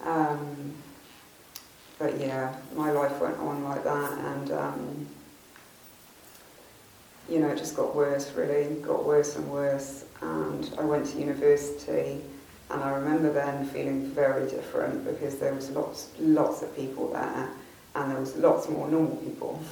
Um, 0.04 0.74
but 1.98 2.18
yeah, 2.20 2.54
my 2.74 2.90
life 2.90 3.20
went 3.20 3.38
on 3.38 3.64
like 3.64 3.84
that, 3.84 4.12
and 4.12 4.50
um, 4.52 5.06
you 7.28 7.38
know, 7.38 7.48
it 7.48 7.58
just 7.58 7.76
got 7.76 7.94
worse. 7.94 8.30
Really, 8.32 8.74
got 8.80 9.04
worse 9.04 9.36
and 9.36 9.50
worse. 9.50 10.04
And 10.20 10.70
I 10.78 10.84
went 10.84 11.06
to 11.06 11.18
university, 11.18 12.20
and 12.70 12.82
I 12.82 12.90
remember 12.90 13.32
then 13.32 13.66
feeling 13.66 14.06
very 14.06 14.48
different 14.50 15.04
because 15.04 15.36
there 15.36 15.54
was 15.54 15.70
lots, 15.70 16.10
lots 16.18 16.62
of 16.62 16.74
people 16.76 17.12
there, 17.12 17.50
and 17.94 18.10
there 18.10 18.20
was 18.20 18.36
lots 18.36 18.68
more 18.68 18.88
normal 18.88 19.16
people. 19.16 19.62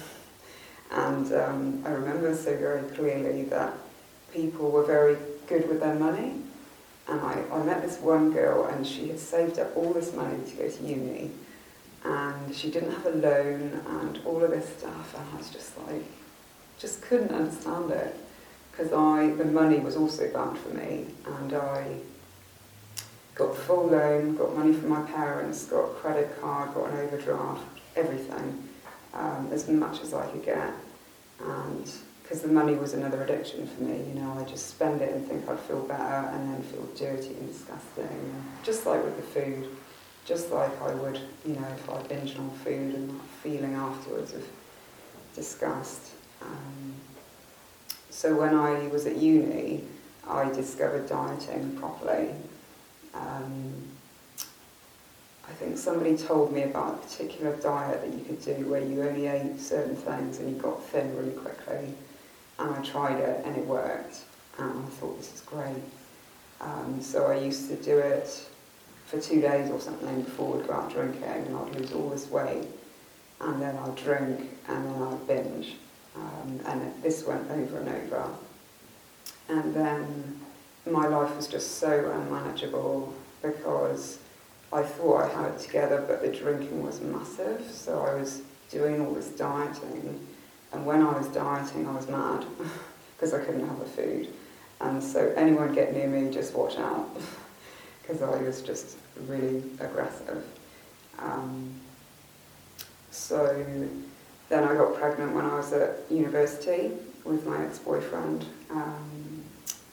And 0.91 1.33
um, 1.33 1.83
I 1.87 1.91
remember 1.91 2.35
so 2.37 2.57
very 2.57 2.83
clearly 2.91 3.45
that 3.45 3.73
people 4.33 4.71
were 4.71 4.85
very 4.85 5.17
good 5.47 5.69
with 5.69 5.81
their 5.81 5.95
money. 5.95 6.35
And 7.09 7.21
I, 7.21 7.43
I 7.53 7.63
met 7.63 7.83
this 7.83 7.99
one 7.99 8.33
girl, 8.33 8.67
and 8.67 8.87
she 8.87 9.09
had 9.09 9.19
saved 9.19 9.59
up 9.59 9.77
all 9.77 9.93
this 9.93 10.15
money 10.15 10.39
to 10.49 10.57
go 10.57 10.69
to 10.69 10.83
uni, 10.85 11.31
and 12.05 12.55
she 12.55 12.71
didn't 12.71 12.93
have 12.93 13.07
a 13.07 13.11
loan, 13.11 13.81
and 13.87 14.21
all 14.25 14.43
of 14.43 14.51
this 14.51 14.69
stuff. 14.79 15.15
And 15.17 15.27
I 15.33 15.37
was 15.37 15.51
just 15.51 15.77
like, 15.87 16.05
just 16.79 17.03
couldn't 17.03 17.33
understand 17.33 17.91
it. 17.91 18.17
Because 18.71 18.93
I 18.93 19.31
the 19.37 19.45
money 19.45 19.79
was 19.79 19.97
also 19.97 20.33
bad 20.33 20.57
for 20.57 20.71
me, 20.71 21.07
and 21.27 21.53
I 21.53 21.99
got 23.35 23.57
full 23.57 23.87
loan, 23.87 24.37
got 24.37 24.57
money 24.57 24.73
from 24.73 24.89
my 24.89 25.03
parents, 25.03 25.65
got 25.67 25.85
a 25.85 25.95
credit 25.95 26.41
card, 26.41 26.75
got 26.75 26.91
an 26.91 26.99
overdraft, 26.99 27.65
everything, 27.97 28.69
um, 29.13 29.51
as 29.53 29.69
much 29.69 30.01
as 30.03 30.15
I 30.15 30.27
could 30.31 30.45
get, 30.45 30.73
and 31.41 31.91
because 32.33 32.49
the 32.49 32.49
money 32.49 32.75
was 32.75 32.95
another 32.95 33.23
addiction 33.25 33.67
for 33.67 33.83
me, 33.83 33.95
you 34.09 34.19
know, 34.19 34.35
I 34.41 34.45
just 34.49 34.69
spend 34.69 35.03
it 35.03 35.13
and 35.13 35.29
think 35.29 35.47
I'd 35.47 35.61
feel 35.61 35.83
better, 35.83 36.31
and 36.33 36.51
then 36.51 36.63
feel 36.63 36.87
dirty 36.97 37.35
and 37.35 37.47
disgusting, 37.47 38.45
just 38.63 38.87
like 38.87 39.05
with 39.05 39.17
the 39.17 39.23
food, 39.23 39.69
just 40.25 40.51
like 40.51 40.71
I 40.81 40.95
would, 40.95 41.21
you 41.45 41.57
know, 41.57 41.67
if 41.75 41.91
I 41.91 42.01
binged 42.05 42.39
on 42.39 42.49
food 42.65 42.95
and 42.95 43.11
that 43.11 43.27
feeling 43.43 43.75
afterwards 43.75 44.33
of 44.33 44.49
disgust. 45.35 46.13
Um, 46.41 46.95
so 48.09 48.35
when 48.35 48.55
I 48.55 48.89
was 48.89 49.05
at 49.05 49.17
uni, 49.17 49.85
I 50.27 50.51
discovered 50.53 51.11
dieting 51.11 51.77
properly. 51.77 52.31
Um, 53.13 53.75
I 55.47 55.53
think 55.53 55.77
somebody 55.77 56.17
told 56.17 56.51
me 56.51 56.63
about 56.63 56.95
a 56.95 56.97
particular 56.97 57.55
diet 57.57 58.01
that 58.01 58.19
you 58.19 58.25
could 58.25 58.43
do 58.43 58.55
where 58.71 58.83
you 58.83 59.03
only 59.03 59.27
ate 59.27 59.61
certain 59.61 59.97
things 59.97 60.39
and 60.39 60.49
you 60.49 60.63
got 60.63 60.83
thin 60.85 61.15
really 61.15 61.33
quickly. 61.33 61.95
Tried 62.85 63.21
it 63.21 63.45
and 63.45 63.57
it 63.57 63.67
worked. 63.67 64.21
And 64.59 64.85
I 64.85 64.89
thought, 64.91 65.17
this 65.17 65.35
is 65.35 65.41
great. 65.41 65.83
Um, 66.61 67.01
so 67.01 67.27
I 67.27 67.39
used 67.39 67.69
to 67.71 67.77
do 67.77 67.99
it 67.99 68.49
for 69.07 69.21
two 69.21 69.41
days 69.41 69.71
or 69.71 69.81
something 69.81 70.23
before 70.23 70.57
we'd 70.57 70.67
go 70.67 70.75
out 70.75 70.93
drinking 70.93 71.23
and 71.25 71.57
I'd 71.57 71.75
lose 71.75 71.93
all 71.93 72.11
this 72.11 72.29
weight. 72.29 72.67
And 73.41 73.61
then 73.61 73.77
I'd 73.77 73.97
drink 73.97 74.51
and 74.69 74.87
then 74.87 75.03
I'd 75.03 75.27
binge. 75.27 75.77
Um, 76.17 76.61
and 76.67 77.03
this 77.03 77.27
went 77.27 77.51
over 77.51 77.79
and 77.79 77.89
over. 77.89 78.29
And 79.49 79.75
then 79.75 80.41
my 80.91 81.07
life 81.07 81.35
was 81.37 81.47
just 81.47 81.79
so 81.79 82.11
unmanageable 82.11 83.15
because 83.43 84.19
I 84.73 84.83
thought 84.83 85.25
I 85.25 85.43
had 85.43 85.53
it 85.53 85.59
together, 85.61 86.05
but 86.07 86.23
the 86.23 86.29
drinking 86.29 86.83
was 86.83 87.01
massive. 87.01 87.65
So 87.71 88.01
I 88.01 88.15
was 88.15 88.43
doing 88.71 89.05
all 89.05 89.13
this 89.13 89.29
dieting. 89.29 90.27
And 90.73 90.87
when 90.87 91.03
I 91.03 91.17
was 91.19 91.29
dieting, 91.29 91.87
I 91.87 91.93
was 91.93 92.09
mad 92.09 92.45
because 93.17 93.35
I 93.35 93.39
couldn't 93.39 93.67
have 93.67 93.79
the 93.79 93.85
food. 93.85 94.29
And 94.81 95.03
so 95.03 95.33
anyone 95.37 95.75
get 95.75 95.95
near 95.95 96.09
me, 96.09 96.33
just 96.33 96.55
watch 96.55 96.77
out 96.77 97.09
because 98.03 98.23
I 98.23 98.43
was 98.43 98.63
just 98.63 98.97
really 99.29 99.63
aggressive. 99.81 100.45
Um, 101.19 101.75
so 103.11 103.65
then 104.49 104.65
I 104.65 104.75
got 104.75 104.95
pregnant 104.97 105.35
when 105.35 105.45
I 105.45 105.57
was 105.57 105.73
at 105.73 106.01
university 106.11 106.91
with 107.25 107.47
my 107.47 107.65
ex-boyfriend 107.65 108.45
um, 108.71 109.45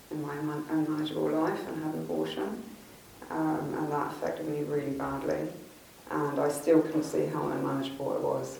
in 0.10 0.22
my 0.22 0.36
unmanageable 0.70 1.30
life 1.30 1.68
and 1.68 1.84
had 1.84 1.94
an 1.94 2.00
abortion. 2.00 2.64
Um, 3.30 3.76
and 3.78 3.92
that 3.92 4.08
affected 4.08 4.48
me 4.48 4.64
really 4.64 4.92
badly. 4.92 5.48
And 6.10 6.40
I 6.40 6.50
still 6.50 6.82
couldn't 6.82 7.04
see 7.04 7.28
how 7.28 7.48
unmanageable 7.50 8.16
it 8.16 8.22
was. 8.22 8.58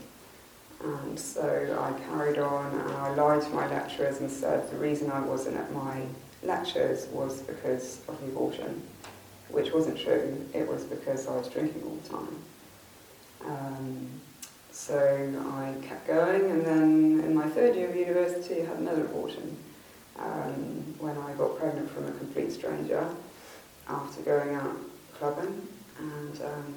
And 0.84 1.20
so 1.20 1.78
I 1.80 2.00
carried 2.10 2.40
on 2.40 2.80
and 2.80 2.92
I 2.92 3.14
lied 3.14 3.42
to 3.42 3.50
my 3.50 3.68
lecturers 3.68 4.20
and 4.20 4.32
said 4.32 4.72
the 4.72 4.78
reason 4.78 5.12
I 5.12 5.20
wasn't 5.20 5.58
at 5.58 5.74
my 5.74 6.04
lectures 6.42 7.08
was 7.08 7.42
because 7.42 8.02
of 8.08 8.20
the 8.22 8.28
abortion, 8.28 8.82
which 9.50 9.74
wasn't 9.74 10.00
true. 10.00 10.46
It 10.54 10.68
was 10.68 10.86
because 10.86 11.28
I 11.28 11.36
was 11.36 11.50
drinking 11.50 11.84
all 11.84 11.96
the 11.96 12.10
time. 12.10 12.36
Um, 13.46 14.10
so 14.72 14.98
I 15.54 15.86
kept 15.86 16.08
going, 16.08 16.50
and 16.52 16.66
then 16.66 17.22
in 17.26 17.36
my 17.36 17.50
third 17.50 17.76
year 17.76 17.90
of 17.90 17.96
university, 17.96 18.62
I 18.62 18.66
had 18.66 18.78
another 18.78 19.06
abortion 19.06 19.58
um, 20.18 20.96
when 21.00 21.18
I 21.18 21.34
got 21.34 21.58
pregnant 21.58 21.90
from 21.90 22.08
a 22.08 22.12
complete 22.12 22.52
stranger 22.52 23.06
after 23.88 24.22
going 24.22 24.56
out 24.56 24.78
clubbing. 25.16 25.68
And, 25.98 26.42
um, 26.42 26.74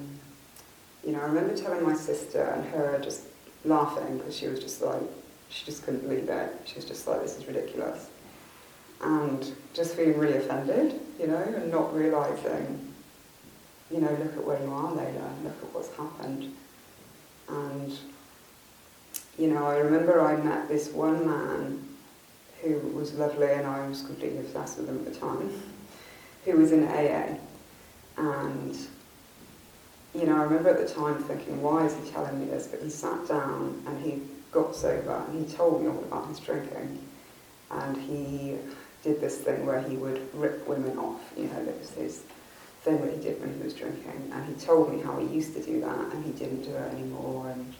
you 1.04 1.12
know, 1.12 1.20
I 1.20 1.24
remember 1.24 1.56
telling 1.56 1.84
my 1.84 1.94
sister 1.94 2.42
and 2.42 2.64
her 2.70 3.00
just 3.02 3.22
laughing 3.64 4.18
because 4.18 4.36
she 4.36 4.48
was 4.48 4.60
just 4.60 4.82
like, 4.82 5.02
she 5.48 5.64
just 5.64 5.84
couldn't 5.84 6.00
believe 6.00 6.28
it. 6.28 6.60
She 6.64 6.76
was 6.76 6.84
just 6.84 7.06
like, 7.06 7.22
this 7.22 7.36
is 7.36 7.46
ridiculous. 7.46 8.08
And 9.02 9.54
just 9.74 9.94
feeling 9.94 10.18
really 10.18 10.38
offended, 10.38 11.00
you 11.18 11.26
know, 11.26 11.36
and 11.36 11.70
not 11.70 11.94
realising, 11.94 12.92
you 13.90 14.00
know, 14.00 14.10
look 14.10 14.36
at 14.36 14.44
where 14.44 14.62
you 14.62 14.72
are, 14.72 14.92
Layla, 14.92 15.42
look 15.42 15.56
at 15.62 15.74
what's 15.74 15.94
happened. 15.96 16.54
And, 17.48 17.98
you 19.38 19.48
know, 19.48 19.66
I 19.66 19.78
remember 19.78 20.20
I 20.20 20.36
met 20.36 20.68
this 20.68 20.90
one 20.90 21.26
man 21.26 21.88
who 22.62 22.78
was 22.94 23.12
lovely 23.14 23.50
and 23.50 23.66
I 23.66 23.86
was 23.88 24.02
completely 24.02 24.38
obsessed 24.38 24.78
with 24.78 24.88
him 24.88 24.98
at 24.98 25.12
the 25.12 25.18
time, 25.18 25.62
who 26.44 26.56
was 26.56 26.72
in 26.72 26.86
AA. 26.86 27.36
And, 28.16 28.76
you 30.14 30.26
know, 30.26 30.36
I 30.36 30.42
remember 30.42 30.70
at 30.70 30.86
the 30.86 30.92
time 30.92 31.22
thinking, 31.24 31.62
why 31.62 31.86
is 31.86 31.94
he 31.94 32.10
telling 32.10 32.38
me 32.38 32.46
this? 32.46 32.66
But 32.66 32.82
he 32.82 32.90
sat 32.90 33.26
down 33.26 33.82
and 33.86 34.04
he 34.04 34.20
got 34.50 34.76
sober 34.76 35.24
and 35.28 35.46
he 35.46 35.54
told 35.54 35.82
me 35.82 35.88
all 35.88 35.98
about 36.00 36.28
his 36.28 36.38
drinking. 36.38 36.98
And 37.70 37.96
he 37.96 38.58
did 39.02 39.20
this 39.20 39.38
thing 39.38 39.64
where 39.64 39.80
he 39.80 39.96
would 39.96 40.22
rip 40.34 40.66
women 40.68 40.98
off, 40.98 41.20
you 41.36 41.44
know, 41.44 41.64
that 41.64 41.78
was 41.78 41.90
his 41.92 42.22
thing 42.82 43.00
that 43.00 43.14
he 43.14 43.20
did 43.20 43.40
when 43.40 43.54
he 43.54 43.62
was 43.62 43.72
drinking. 43.72 44.30
And 44.32 44.44
he 44.46 44.54
told 44.54 44.92
me 44.92 45.00
how 45.00 45.18
he 45.18 45.26
used 45.26 45.54
to 45.54 45.62
do 45.62 45.80
that 45.80 46.12
and 46.12 46.24
he 46.24 46.32
didn't 46.32 46.62
do 46.62 46.74
it 46.74 46.92
anymore 46.92 47.48
and 47.48 47.74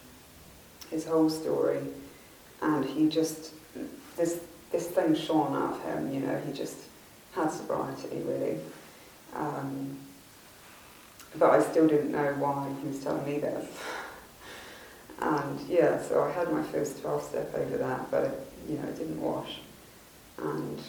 his 0.90 1.06
whole 1.06 1.28
story. 1.28 1.80
And 2.62 2.84
he 2.84 3.08
just, 3.08 3.52
this, 4.16 4.40
this 4.70 4.86
thing 4.88 5.14
shone 5.14 5.54
out 5.54 5.74
of 5.74 5.82
him, 5.82 6.14
you 6.14 6.20
know, 6.20 6.40
he 6.46 6.52
just 6.52 6.78
had 7.34 7.50
sobriety 7.50 8.22
really. 8.24 8.58
Um, 9.34 9.98
but 11.36 11.50
I 11.50 11.62
still 11.62 11.88
didn't 11.88 12.12
know 12.12 12.34
why 12.38 12.68
he 12.80 12.88
was 12.88 13.02
telling 13.02 13.24
me 13.24 13.38
this. 13.38 13.66
And 15.20 15.60
yeah, 15.68 16.02
so 16.02 16.22
I 16.22 16.32
had 16.32 16.52
my 16.52 16.62
first 16.62 17.00
12 17.00 17.22
step 17.22 17.54
over 17.54 17.78
that, 17.78 18.10
but 18.10 18.46
you 18.68 18.76
know, 18.78 18.88
it 18.88 18.96
didn't 18.96 19.20
wash. 19.20 19.60
And 20.38 20.80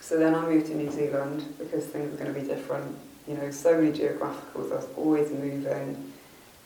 so 0.00 0.18
then 0.18 0.34
I 0.34 0.42
moved 0.42 0.66
to 0.66 0.76
New 0.76 0.90
Zealand 0.90 1.54
because 1.58 1.86
things 1.86 2.12
were 2.12 2.24
going 2.24 2.34
to 2.34 2.40
be 2.40 2.46
different. 2.46 2.96
You 3.26 3.34
know, 3.34 3.50
so 3.50 3.80
many 3.80 3.96
geographicals, 3.96 4.72
I 4.72 4.76
was 4.76 4.88
always 4.96 5.30
moving, 5.30 6.12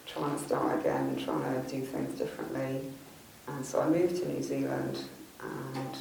trying 0.06 0.38
to 0.38 0.44
start 0.44 0.80
again, 0.80 1.16
trying 1.22 1.62
to 1.62 1.70
do 1.70 1.82
things 1.82 2.18
differently. 2.18 2.80
And 3.48 3.64
so 3.64 3.80
I 3.80 3.88
moved 3.88 4.16
to 4.22 4.28
New 4.28 4.42
Zealand 4.42 5.04
and 5.40 5.96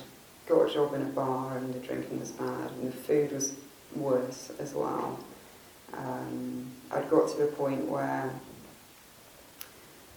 got 0.47 0.69
a 0.69 0.73
job 0.73 0.93
in 0.93 1.01
a 1.01 1.05
bar 1.05 1.57
and 1.57 1.73
the 1.73 1.79
drinking 1.79 2.19
was 2.19 2.31
bad 2.31 2.71
and 2.71 2.91
the 2.91 2.95
food 2.95 3.31
was 3.31 3.55
worse 3.95 4.51
as 4.59 4.73
well. 4.73 5.19
Um, 5.97 6.71
I'd 6.91 7.09
got 7.09 7.29
to 7.29 7.37
the 7.37 7.47
point 7.47 7.87
where, 7.87 8.31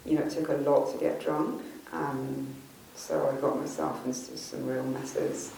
you 0.05 0.15
know, 0.15 0.23
it 0.23 0.31
took 0.31 0.49
a 0.49 0.55
lot 0.55 0.93
to 0.93 0.99
get 0.99 1.21
drunk. 1.21 1.63
Um, 1.93 2.55
so 2.95 3.29
I 3.29 3.41
got 3.41 3.59
myself 3.59 4.05
into 4.05 4.37
some 4.37 4.67
real 4.67 4.85
messes. 4.85 5.53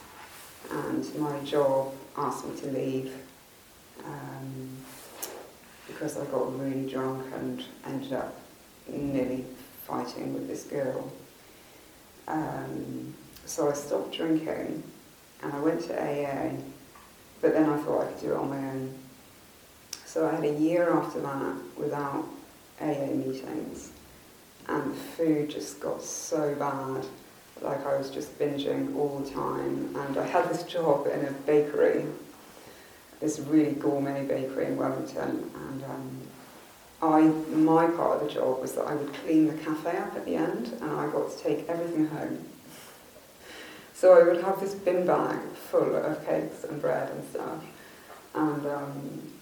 And 0.71 1.15
my 1.19 1.39
job 1.41 1.95
asked 2.17 2.47
me 2.47 2.61
to 2.61 2.67
leave 2.67 3.13
um, 4.05 4.77
because 5.87 6.19
I 6.19 6.25
got 6.27 6.59
really 6.59 6.91
drunk 6.91 7.33
and 7.35 7.65
ended 7.87 8.13
up 8.13 8.35
nearly 8.89 9.45
fighting 9.87 10.35
with 10.35 10.49
this 10.49 10.65
girl. 10.65 11.11
Um, 12.27 13.15
so 13.47 13.71
I 13.71 13.73
stopped 13.73 14.15
drinking 14.15 14.83
and 15.43 15.53
I 15.53 15.61
went 15.61 15.81
to 15.83 15.95
AA, 15.95 16.51
but 17.41 17.55
then 17.55 17.69
I 17.71 17.79
thought 17.79 18.03
I 18.03 18.13
could 18.13 18.21
do 18.21 18.33
it 18.33 18.37
on 18.37 18.51
my 18.51 18.57
own. 18.57 18.95
So 20.19 20.27
I 20.27 20.35
had 20.35 20.45
a 20.45 20.53
year 20.53 20.91
after 20.91 21.21
that 21.21 21.55
without 21.77 22.27
AA 22.81 23.07
meetings, 23.15 23.93
and 24.67 24.91
the 24.91 24.97
food 24.97 25.49
just 25.49 25.79
got 25.79 26.03
so 26.03 26.57
bad. 26.57 27.07
Like 27.63 27.87
I 27.87 27.97
was 27.97 28.11
just 28.11 28.37
binging 28.37 28.97
all 28.97 29.21
the 29.21 29.31
time, 29.31 29.95
and 29.95 30.17
I 30.17 30.27
had 30.27 30.51
this 30.51 30.65
job 30.65 31.07
in 31.07 31.25
a 31.25 31.31
bakery, 31.47 32.05
this 33.21 33.39
really 33.39 33.75
gourmet 33.75 34.25
bakery 34.27 34.67
in 34.67 34.77
Wellington, 34.77 35.53
and 35.55 35.85
um, 35.85 36.21
I 37.01 37.21
my 37.55 37.87
part 37.87 38.21
of 38.21 38.27
the 38.27 38.35
job 38.35 38.61
was 38.61 38.73
that 38.73 38.89
I 38.89 38.97
would 38.97 39.15
clean 39.23 39.47
the 39.47 39.63
cafe 39.63 39.99
up 39.99 40.17
at 40.17 40.25
the 40.25 40.35
end, 40.35 40.73
and 40.81 40.91
I 40.91 41.07
got 41.13 41.31
to 41.31 41.39
take 41.45 41.69
everything 41.69 42.09
home. 42.09 42.45
So 43.95 44.21
I 44.21 44.25
would 44.25 44.43
have 44.43 44.59
this 44.59 44.75
bin 44.75 45.07
bag 45.07 45.39
full 45.71 45.95
of 45.95 46.27
cakes 46.27 46.65
and 46.65 46.83
bread 46.83 47.09
and 47.09 47.25
stuff. 47.31 47.65
And, 48.35 48.67
um, 48.67 49.33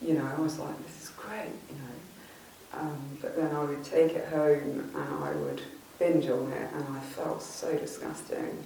you 0.00 0.14
know, 0.14 0.26
I 0.26 0.40
was 0.40 0.58
like, 0.58 0.76
this 0.86 1.04
is 1.04 1.08
great, 1.10 1.52
you 1.68 1.76
know. 1.76 2.80
Um, 2.80 3.18
but 3.20 3.36
then 3.36 3.54
I 3.54 3.64
would 3.64 3.84
take 3.84 4.12
it 4.12 4.28
home 4.28 4.90
and 4.94 5.24
I 5.24 5.32
would 5.32 5.60
binge 5.98 6.28
on 6.28 6.50
it 6.52 6.72
and 6.72 6.96
I 6.96 7.00
felt 7.00 7.42
so 7.42 7.76
disgusting. 7.76 8.64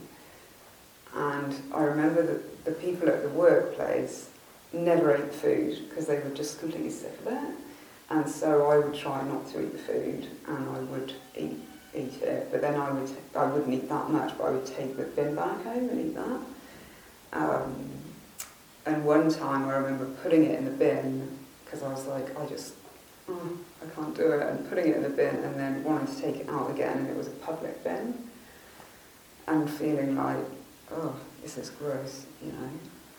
And 1.15 1.55
I 1.73 1.83
remember 1.83 2.23
that 2.23 2.65
the 2.65 2.73
people 2.73 3.09
at 3.09 3.23
the 3.23 3.29
workplace 3.31 4.31
never 4.73 5.15
ate 5.17 5.33
food 5.33 5.89
because 5.89 6.07
they 6.07 6.19
were 6.19 6.31
just 6.31 6.61
completely 6.61 6.91
sick 6.91 7.19
of 7.25 7.33
it. 7.33 7.55
And 8.11 8.29
so 8.29 8.71
I 8.71 8.79
would 8.79 8.95
try 8.95 9.23
not 9.25 9.47
to 9.53 9.63
eat 9.63 9.73
the 9.73 9.79
food 9.79 10.29
and 10.47 10.69
I 10.71 10.79
would 10.81 11.15
eat 11.37 11.59
eat 11.97 12.23
it, 12.23 12.49
but 12.51 12.61
then 12.61 12.75
I 12.75 12.91
would 12.91 13.09
I 13.37 13.47
wouldn't 13.47 13.73
eat 13.73 13.89
that 13.89 14.11
much, 14.11 14.37
but 14.37 14.45
I 14.45 14.51
would 14.51 14.67
take 14.67 14.97
the 14.97 15.05
bin 15.05 15.35
back 15.37 15.63
home 15.63 15.89
and 15.89 16.01
eat 16.01 16.15
that. 16.17 16.41
Um, 17.33 17.91
and 18.87 19.05
one 19.05 19.31
time 19.31 19.69
I 19.69 19.77
remember 19.77 20.07
putting 20.23 20.45
it 20.45 20.59
in 20.59 20.65
the 20.65 20.71
bin 20.71 21.39
because 21.65 21.83
I 21.83 21.89
was 21.89 22.07
like, 22.07 22.39
I 22.39 22.47
just 22.47 22.75
oh, 23.29 23.59
I 23.83 23.95
can't 23.95 24.15
do 24.15 24.33
it, 24.33 24.43
and 24.43 24.69
putting 24.69 24.89
it 24.89 24.97
in 24.97 25.03
the 25.03 25.09
bin 25.09 25.37
and 25.37 25.59
then 25.59 25.83
wanting 25.85 26.15
to 26.15 26.21
take 26.21 26.37
it 26.37 26.49
out 26.49 26.71
again, 26.71 26.99
and 26.99 27.09
it 27.09 27.17
was 27.17 27.29
a 27.29 27.33
public 27.33 27.83
bin, 27.83 28.15
and 29.47 29.71
feeling 29.71 30.17
like, 30.17 30.45
oh, 30.93 31.17
this 31.43 31.57
is 31.57 31.71
gross, 31.71 32.27
you 32.45 32.53
know. 32.53 32.71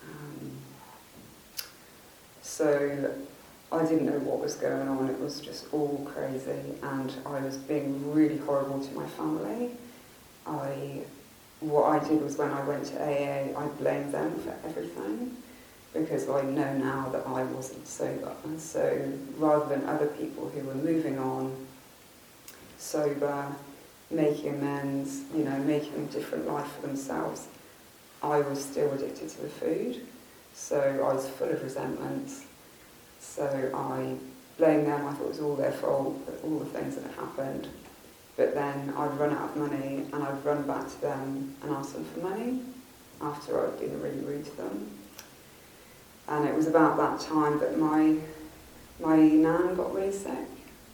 Um, 0.10 0.52
so 2.42 3.16
I 3.72 3.84
didn't 3.84 4.06
know 4.06 4.20
what 4.20 4.40
was 4.40 4.56
going 4.56 4.88
on. 4.88 5.10
It 5.10 5.20
was 5.20 5.42
just 5.42 5.66
all 5.74 6.08
crazy, 6.14 6.76
and 6.84 7.14
I 7.26 7.40
was 7.40 7.58
being 7.58 8.14
really 8.14 8.38
horrible 8.38 8.86
to 8.86 8.94
my 8.94 9.08
family. 9.08 9.72
I, 10.46 11.02
what 11.60 11.86
I 11.86 12.08
did 12.08 12.22
was 12.22 12.38
when 12.38 12.52
I 12.52 12.64
went 12.64 12.86
to 12.86 13.02
AA, 13.02 13.60
I 13.60 13.68
blamed 13.80 14.14
them 14.14 14.40
for 14.40 14.56
everything 14.64 15.38
because 15.96 16.30
I 16.30 16.44
know 16.44 16.78
now 16.78 17.10
that 17.10 17.26
I 17.26 17.44
wasn't 17.44 17.88
sober. 17.88 18.32
And 18.44 18.60
so 18.60 19.12
rather 19.38 19.76
than 19.76 19.88
other 19.88 20.08
people 20.08 20.50
who 20.50 20.62
were 20.68 20.76
moving 20.76 21.18
on, 21.18 21.56
sober, 22.78 23.48
making 24.12 24.50
amends, 24.50 25.22
you 25.36 25.44
know, 25.44 25.58
making 25.60 25.96
a 25.96 26.12
different 26.12 26.46
life 26.48 26.72
for 26.76 26.86
themselves, 26.86 27.48
I 28.22 28.42
was 28.42 28.64
still 28.64 28.92
addicted 28.94 29.30
to 29.30 29.42
the 29.42 29.50
food. 29.50 30.06
So 30.54 30.80
I 30.80 31.14
was 31.14 31.28
full 31.28 31.50
of 31.50 31.64
resentment 31.64 32.30
so 33.26 33.72
I 33.74 34.16
blamed 34.58 34.88
them, 34.88 35.08
I 35.08 35.14
thought 35.14 35.26
it 35.26 35.28
was 35.28 35.40
all 35.42 35.56
their 35.56 35.72
fault, 35.72 36.18
all 36.44 36.60
the 36.60 36.66
things 36.66 36.96
that 36.96 37.04
had 37.04 37.16
happened. 37.16 37.68
But 38.38 38.54
then 38.54 38.94
I'd 38.96 39.18
run 39.18 39.36
out 39.36 39.50
of 39.50 39.58
money 39.58 40.06
and 40.12 40.24
I'd 40.24 40.46
run 40.46 40.64
back 40.64 40.88
to 40.88 41.02
them 41.02 41.56
and 41.62 41.72
ask 41.72 41.94
them 41.94 42.06
for 42.06 42.20
money 42.22 42.62
after 43.22 43.66
I'd 43.66 43.80
been 43.80 44.02
really 44.02 44.20
rude 44.20 44.46
to 44.46 44.58
them. 44.58 44.90
And 46.28 46.48
it 46.48 46.56
was 46.56 46.68
about 46.68 46.98
that 46.98 47.20
time 47.20 47.60
that 47.60 47.78
my, 47.78 48.16
my 49.00 49.18
nan 49.18 49.76
got 49.76 49.94
really 49.94 50.12
sick 50.12 50.48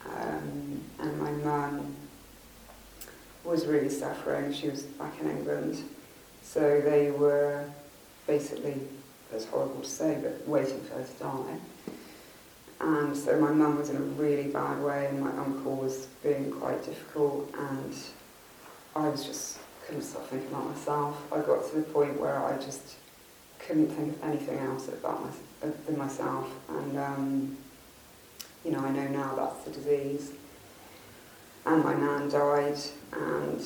um, 0.06 0.84
and 1.00 1.20
my 1.20 1.32
mum 1.32 1.96
was 3.44 3.66
really 3.66 3.90
suffering. 3.90 4.54
She 4.54 4.70
was 4.70 4.84
back 4.84 5.14
in 5.22 5.30
England. 5.30 5.84
So 6.42 6.82
they 6.82 7.12
were 7.12 7.66
basically, 8.28 8.80
it's 9.34 9.46
horrible 9.46 9.82
to 9.82 9.90
say, 9.90 10.20
but 10.22 10.48
waiting 10.48 10.82
for 10.82 10.96
her 10.96 11.04
to 11.04 11.14
die. 11.24 11.60
And 12.82 13.16
so 13.16 13.40
my 13.40 13.52
mum 13.52 13.78
was 13.78 13.90
in 13.90 13.98
a 13.98 14.00
really 14.00 14.50
bad 14.50 14.82
way, 14.82 15.06
and 15.08 15.22
my 15.22 15.32
uncle 15.38 15.76
was 15.76 16.08
being 16.24 16.52
quite 16.52 16.84
difficult, 16.84 17.54
and 17.58 17.96
I 18.96 19.08
was 19.08 19.24
just 19.24 19.60
couldn't 19.86 20.02
stop 20.04 20.28
thinking 20.28 20.50
about 20.50 20.68
myself. 20.70 21.32
I 21.32 21.42
got 21.42 21.70
to 21.70 21.76
the 21.76 21.84
point 21.84 22.20
where 22.20 22.44
I 22.44 22.58
just 22.58 22.96
couldn't 23.66 23.90
think 23.90 24.16
of 24.16 24.24
anything 24.24 24.60
else 24.60 24.88
about 24.88 25.22
my, 25.22 25.30
than 25.86 25.98
myself, 25.98 26.50
and 26.70 26.98
um, 26.98 27.58
you 28.66 28.72
know 28.72 28.80
I 28.80 28.92
know 28.92 29.08
now 29.08 29.36
that's 29.36 29.64
the 29.64 29.72
disease. 29.72 30.32
And 31.66 31.84
my 31.84 31.94
nan 31.94 32.30
died, 32.30 32.78
and 33.14 33.62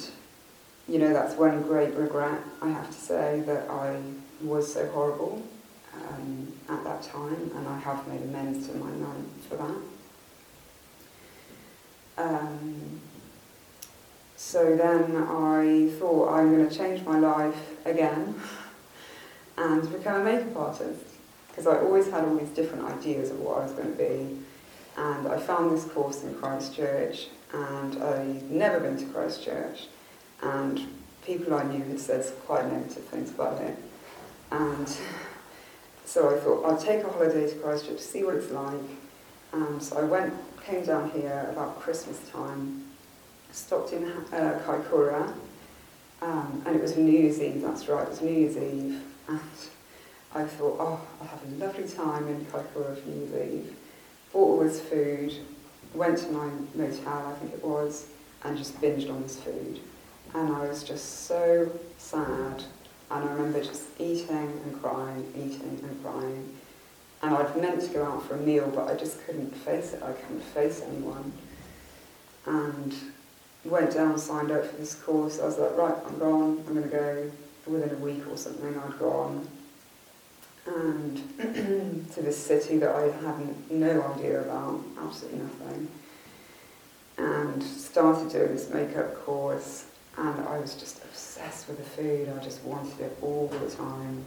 you 0.87 0.99
know 0.99 1.13
that's 1.13 1.35
one 1.35 1.61
great 1.61 1.93
regret 1.93 2.41
I 2.61 2.69
have 2.69 2.87
to 2.87 2.93
say 2.93 3.41
that 3.45 3.69
I 3.69 4.01
was 4.41 4.73
so 4.73 4.85
horrible 4.89 5.41
um, 5.93 6.51
at 6.69 6.83
that 6.83 7.03
time, 7.03 7.51
and 7.55 7.67
I 7.67 7.79
have 7.79 8.07
made 8.07 8.21
amends 8.21 8.67
to 8.67 8.75
my 8.75 8.91
mum 8.91 9.29
for 9.47 9.55
that. 9.55 9.77
Um, 12.17 13.01
so 14.35 14.75
then 14.75 15.15
I 15.17 15.89
thought 15.97 16.33
I'm 16.33 16.55
going 16.55 16.69
to 16.69 16.75
change 16.75 17.05
my 17.05 17.19
life 17.19 17.85
again 17.85 18.35
and 19.57 19.83
to 19.83 19.89
become 19.89 20.21
a 20.21 20.23
makeup 20.23 20.55
artist 20.55 21.05
because 21.55 21.67
I 21.67 21.79
always 21.79 22.09
had 22.09 22.25
all 22.25 22.35
these 22.35 22.49
different 22.49 22.83
ideas 22.83 23.31
of 23.31 23.39
what 23.39 23.59
I 23.59 23.63
was 23.63 23.71
going 23.71 23.91
to 23.91 23.97
be. 23.97 24.37
And 24.97 25.27
I 25.27 25.37
found 25.37 25.71
this 25.71 25.85
course 25.85 26.23
in 26.23 26.35
Christchurch, 26.35 27.27
and 27.53 28.01
I'd 28.03 28.51
never 28.51 28.79
been 28.81 28.97
to 28.97 29.05
Christchurch, 29.05 29.87
and 30.41 30.81
people 31.25 31.53
I 31.53 31.63
knew 31.63 31.83
had 31.83 31.99
said 31.99 32.25
quite 32.45 32.69
negative 32.71 33.05
things 33.05 33.29
about 33.29 33.61
it. 33.61 33.77
And 34.51 34.87
so 36.03 36.35
I 36.35 36.39
thought 36.39 36.65
I'll 36.65 36.77
take 36.77 37.03
a 37.03 37.09
holiday 37.09 37.49
to 37.49 37.55
Christchurch 37.55 37.97
to 37.97 38.03
see 38.03 38.23
what 38.23 38.35
it's 38.35 38.51
like. 38.51 38.73
And 39.53 39.81
so 39.81 39.97
I 39.97 40.03
went, 40.03 40.33
came 40.65 40.83
down 40.85 41.09
here 41.11 41.47
about 41.51 41.79
Christmas 41.79 42.19
time, 42.29 42.83
stopped 43.51 43.93
in 43.93 44.03
uh, 44.05 44.61
Kaikoura, 44.65 45.33
um, 46.21 46.63
and 46.65 46.75
it 46.75 46.81
was 46.81 46.97
New 46.97 47.11
Year's 47.11 47.41
Eve, 47.41 47.61
that's 47.61 47.87
right, 47.87 48.03
it 48.03 48.09
was 48.09 48.21
New 48.21 48.33
Year's 48.33 48.57
Eve. 48.57 49.01
And 49.27 49.39
I 50.33 50.43
thought, 50.43 50.77
oh, 50.79 51.01
I'll 51.21 51.27
have 51.27 51.43
a 51.43 51.55
lovely 51.55 51.87
time 51.87 52.27
in 52.27 52.45
Kaikoura 52.45 53.05
New 53.05 53.27
Year's 53.27 53.53
Eve. 53.53 53.75
Bought 54.33 54.39
all 54.39 54.59
this 54.59 54.81
food, 54.81 55.33
went 55.93 56.17
to 56.19 56.31
my 56.31 56.49
motel, 56.73 57.27
I 57.27 57.33
think 57.39 57.53
it 57.53 57.63
was, 57.63 58.07
and 58.43 58.57
just 58.57 58.79
binged 58.81 59.09
on 59.09 59.23
this 59.23 59.39
food. 59.39 59.79
And 60.33 60.53
I 60.53 60.67
was 60.67 60.83
just 60.83 61.25
so 61.25 61.71
sad 61.97 62.63
and 63.11 63.23
I 63.23 63.31
remember 63.33 63.63
just 63.63 63.83
eating 63.99 64.29
and 64.65 64.81
crying, 64.81 65.31
eating 65.35 65.79
and 65.83 66.03
crying. 66.03 66.57
And 67.21 67.35
I'd 67.35 67.55
meant 67.55 67.81
to 67.81 67.87
go 67.87 68.03
out 68.03 68.27
for 68.27 68.35
a 68.35 68.39
meal, 68.39 68.71
but 68.73 68.89
I 68.89 68.95
just 68.95 69.25
couldn't 69.25 69.55
face 69.55 69.93
it. 69.93 70.03
I 70.03 70.11
couldn't 70.11 70.43
face 70.43 70.81
anyone. 70.81 71.31
And 72.45 72.93
went 73.63 73.93
down, 73.93 74.17
signed 74.17 74.51
up 74.51 74.65
for 74.65 74.75
this 74.77 74.95
course. 74.95 75.39
I 75.39 75.45
was 75.45 75.57
like, 75.57 75.77
right, 75.77 75.95
I'm 76.05 76.19
gone. 76.19 76.63
I'm 76.67 76.73
going 76.73 76.83
to 76.83 76.89
go 76.89 77.31
within 77.67 77.89
a 77.89 77.99
week 77.99 78.23
or 78.29 78.37
something. 78.37 78.77
I'd 78.77 78.99
gone. 78.99 79.47
and 80.65 81.17
to 82.13 82.21
this 82.21 82.37
city 82.37 82.77
that 82.79 82.95
I 82.95 83.11
had 83.25 83.71
no 83.71 84.01
idea 84.13 84.41
about, 84.41 84.81
absolutely 85.01 85.39
nothing. 85.39 85.87
And 87.17 87.63
started 87.63 88.31
doing 88.31 88.55
this 88.55 88.69
makeup 88.69 89.15
course, 89.25 89.85
and 90.17 90.41
I 90.47 90.59
was 90.59 90.75
just 90.75 91.03
obsessed 91.03 91.67
with 91.67 91.77
the 91.77 91.83
food. 91.83 92.29
I 92.29 92.43
just 92.43 92.63
wanted 92.63 92.99
it 92.99 93.17
all 93.21 93.47
the 93.47 93.69
time. 93.69 94.23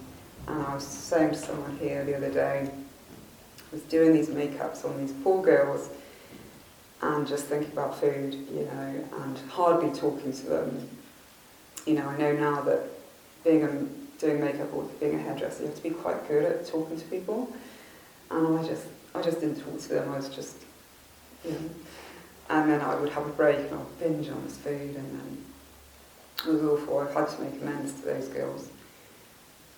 And 0.47 0.63
I 0.63 0.75
was 0.75 0.87
saying 0.87 1.31
to 1.31 1.37
someone 1.37 1.77
here 1.79 2.05
the 2.05 2.17
other 2.17 2.31
day, 2.31 2.71
I 2.71 3.75
was 3.75 3.83
doing 3.83 4.15
these 4.15 4.29
makeups 4.29 4.85
on 4.85 4.99
these 4.99 5.13
poor 5.23 5.43
girls 5.43 5.91
and 7.03 7.27
just 7.27 7.47
thinking 7.47 7.73
about 7.73 8.01
food, 8.01 8.35
you 8.35 8.65
know, 8.65 9.09
and 9.23 9.39
hardly 9.51 9.91
talking 9.93 10.33
to 10.33 10.47
them. 10.47 10.89
You 11.87 11.95
know, 11.95 12.09
I 12.09 12.17
know 12.17 12.33
now 12.33 12.61
that 12.63 12.85
being 13.45 13.63
a 13.65 14.19
doing 14.19 14.41
makeup 14.41 14.73
or 14.75 14.85
being 15.01 15.15
a 15.15 15.19
hairdresser, 15.19 15.63
you 15.63 15.69
have 15.69 15.77
to 15.77 15.83
be 15.83 15.91
quite 15.91 16.27
good 16.29 16.45
at 16.45 16.67
talking 16.67 16.99
to 16.99 17.05
people. 17.07 17.53
And 18.31 18.59
I 18.59 18.67
just, 18.67 18.87
I 19.15 19.23
just 19.23 19.41
didn't 19.41 19.63
talk 19.63 19.81
to 19.81 19.89
them. 19.89 20.13
I 20.13 20.17
was 20.17 20.29
just, 20.29 20.57
you 21.45 21.53
know. 21.53 21.71
And 22.51 22.71
then 22.71 22.81
I 22.81 22.95
would 22.95 23.11
have 23.11 23.27
a 23.27 23.31
break 23.31 23.59
and 23.59 23.75
I'd 23.75 23.99
binge 23.99 24.29
on 24.31 24.43
this 24.45 24.57
food, 24.57 24.97
and 24.97 25.21
then 25.21 25.45
it 26.47 26.51
was 26.51 26.63
awful. 26.63 26.99
I've 26.99 27.13
had 27.13 27.29
to 27.29 27.43
make 27.43 27.61
amends 27.61 27.93
to 27.95 28.07
those 28.07 28.29
girls. 28.29 28.71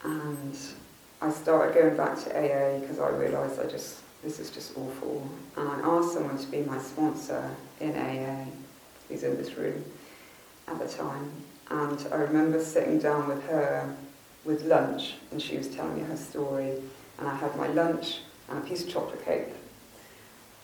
And 0.05 0.57
I 1.21 1.31
started 1.31 1.75
going 1.75 1.97
back 1.97 2.19
to 2.25 2.31
AA 2.31 2.79
because 2.79 2.99
I 2.99 3.09
realised 3.11 3.61
I 3.61 3.67
just, 3.67 4.01
this 4.23 4.39
is 4.39 4.51
just 4.51 4.77
awful. 4.77 5.29
And 5.57 5.69
I 5.69 5.81
asked 5.81 6.15
someone 6.15 6.39
to 6.39 6.47
be 6.47 6.63
my 6.63 6.79
sponsor 6.79 7.55
in 7.81 7.97
AA, 7.97 8.45
who's 9.09 9.25
in 9.25 9.37
this 9.37 9.55
room 9.55 9.85
at 10.69 10.79
the 10.79 10.87
time. 10.87 11.31
And 11.71 12.05
I 12.13 12.17
remember 12.17 12.63
sitting 12.63 12.99
down 12.99 13.29
with 13.29 13.43
her 13.45 13.95
with 14.45 14.65
lunch, 14.65 15.15
and 15.31 15.41
she 15.41 15.57
was 15.57 15.69
telling 15.69 15.97
me 15.97 16.03
her 16.03 16.17
story, 16.17 16.75
and 17.19 17.29
I 17.29 17.35
had 17.35 17.57
my 17.57 17.69
lunch 17.69 18.19
and 18.49 18.59
a 18.59 18.61
piece 18.63 18.83
of 18.83 18.91
chocolate 18.91 19.25
cake. 19.25 19.49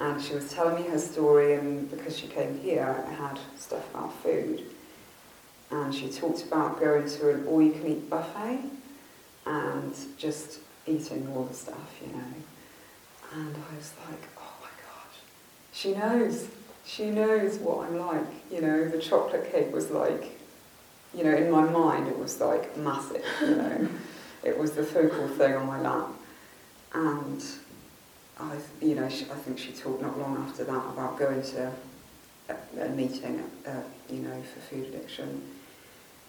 And 0.00 0.20
she 0.20 0.34
was 0.34 0.52
telling 0.52 0.82
me 0.82 0.88
her 0.90 0.98
story, 0.98 1.54
and 1.54 1.90
because 1.90 2.18
she 2.18 2.26
came 2.26 2.58
here, 2.58 3.04
I 3.08 3.12
had 3.12 3.38
stuff 3.56 3.88
about 3.94 4.14
food. 4.22 4.64
And 5.70 5.94
she 5.94 6.08
talked 6.08 6.44
about 6.44 6.80
going 6.80 7.08
to 7.08 7.30
an 7.30 7.46
all 7.46 7.62
you 7.62 7.72
can 7.72 7.86
eat 7.86 8.10
buffet 8.10 8.60
and 9.46 9.94
just 10.18 10.60
eating 10.86 11.28
all 11.34 11.44
the 11.44 11.54
stuff, 11.54 12.00
you 12.04 12.12
know. 12.12 12.24
And 13.32 13.54
I 13.54 13.76
was 13.76 13.92
like, 14.08 14.22
oh 14.38 14.54
my 14.60 14.68
gosh, 14.68 15.18
she 15.72 15.94
knows. 15.94 16.48
She 16.84 17.10
knows 17.10 17.58
what 17.58 17.86
I'm 17.86 17.98
like. 17.98 18.26
You 18.50 18.60
know, 18.60 18.88
the 18.88 18.98
chocolate 18.98 19.50
cake 19.50 19.72
was 19.72 19.90
like 19.90 20.35
you 21.14 21.24
know, 21.24 21.34
in 21.34 21.50
my 21.50 21.62
mind 21.62 22.08
it 22.08 22.18
was 22.18 22.40
like 22.40 22.76
massive, 22.76 23.24
you 23.40 23.56
know. 23.56 23.88
it 24.44 24.58
was 24.58 24.72
the 24.72 24.82
focal 24.82 25.28
thing 25.28 25.54
on 25.54 25.66
my 25.66 25.80
lap. 25.80 26.08
And 26.92 27.44
I, 28.38 28.56
you 28.80 28.94
know, 28.94 29.08
she, 29.08 29.24
I 29.24 29.34
think 29.34 29.58
she 29.58 29.72
talked 29.72 30.02
not 30.02 30.18
long 30.18 30.36
after 30.38 30.64
that 30.64 30.86
about 30.92 31.18
going 31.18 31.42
to 31.42 31.72
a, 32.48 32.56
a 32.80 32.88
meeting, 32.90 33.42
uh, 33.66 33.82
you 34.10 34.20
know, 34.20 34.42
for 34.42 34.60
food 34.60 34.86
addiction. 34.86 35.42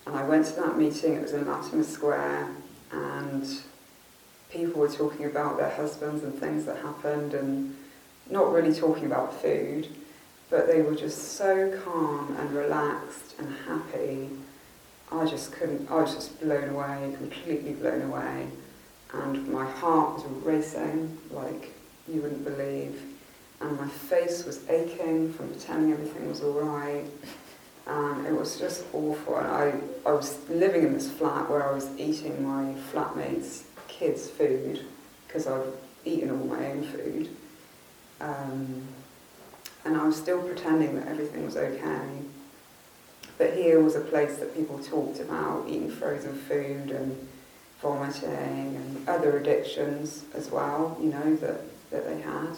And 0.05 0.15
I 0.15 0.23
went 0.23 0.45
to 0.47 0.53
that 0.55 0.77
meeting, 0.77 1.15
it 1.15 1.21
was 1.21 1.33
in 1.33 1.45
Latimer 1.45 1.83
Square, 1.83 2.49
and 2.91 3.45
people 4.49 4.81
were 4.81 4.87
talking 4.87 5.25
about 5.25 5.57
their 5.57 5.69
husbands 5.69 6.23
and 6.23 6.33
things 6.33 6.65
that 6.65 6.77
happened 6.77 7.33
and 7.33 7.75
not 8.29 8.51
really 8.51 8.73
talking 8.73 9.05
about 9.05 9.33
food, 9.41 9.89
but 10.49 10.67
they 10.67 10.81
were 10.81 10.95
just 10.95 11.33
so 11.33 11.77
calm 11.83 12.35
and 12.39 12.51
relaxed 12.51 13.35
and 13.37 13.53
happy 13.67 14.29
I 15.11 15.25
just 15.25 15.53
couldn't, 15.53 15.89
I 15.89 16.01
was 16.01 16.13
just 16.13 16.39
blown 16.41 16.69
away, 16.69 17.13
completely 17.17 17.73
blown 17.73 18.01
away. 18.01 18.47
And 19.13 19.47
my 19.47 19.65
heart 19.65 20.15
was 20.15 20.25
racing 20.43 21.17
like 21.31 21.71
you 22.07 22.21
wouldn't 22.21 22.43
believe. 22.43 23.01
And 23.61 23.79
my 23.79 23.87
face 23.87 24.45
was 24.45 24.67
aching 24.69 25.31
from 25.33 25.49
pretending 25.49 25.93
everything 25.93 26.27
was 26.27 26.43
all 26.43 26.59
right. 26.59 27.05
And 27.87 28.27
it 28.27 28.33
was 28.33 28.59
just 28.59 28.83
awful. 28.93 29.37
And 29.37 29.47
I, 29.47 29.73
I 30.05 30.11
was 30.11 30.37
living 30.49 30.83
in 30.83 30.93
this 30.93 31.09
flat 31.09 31.49
where 31.49 31.67
I 31.67 31.73
was 31.73 31.87
eating 31.97 32.45
my 32.45 32.75
flatmates' 32.91 33.63
kids' 33.87 34.29
food 34.29 34.85
because 35.25 35.47
I'd 35.47 35.63
eaten 36.03 36.31
all 36.31 36.45
my 36.45 36.71
own 36.71 36.83
food. 36.83 37.29
Um, 38.19 38.87
and 39.85 39.95
I 39.95 40.05
was 40.05 40.17
still 40.17 40.41
pretending 40.41 40.95
that 40.99 41.07
everything 41.07 41.45
was 41.45 41.55
okay. 41.55 42.01
But 43.37 43.53
here 43.53 43.79
was 43.79 43.95
a 43.95 44.01
place 44.01 44.37
that 44.37 44.55
people 44.55 44.79
talked 44.79 45.19
about 45.19 45.65
eating 45.67 45.91
frozen 45.91 46.33
food 46.33 46.89
and 46.91 47.27
vomiting 47.81 48.75
and 48.75 49.07
other 49.07 49.37
addictions 49.37 50.25
as 50.33 50.49
well, 50.49 50.97
you 50.99 51.09
know, 51.09 51.35
that, 51.35 51.61
that 51.91 52.05
they 52.07 52.19
had. 52.21 52.55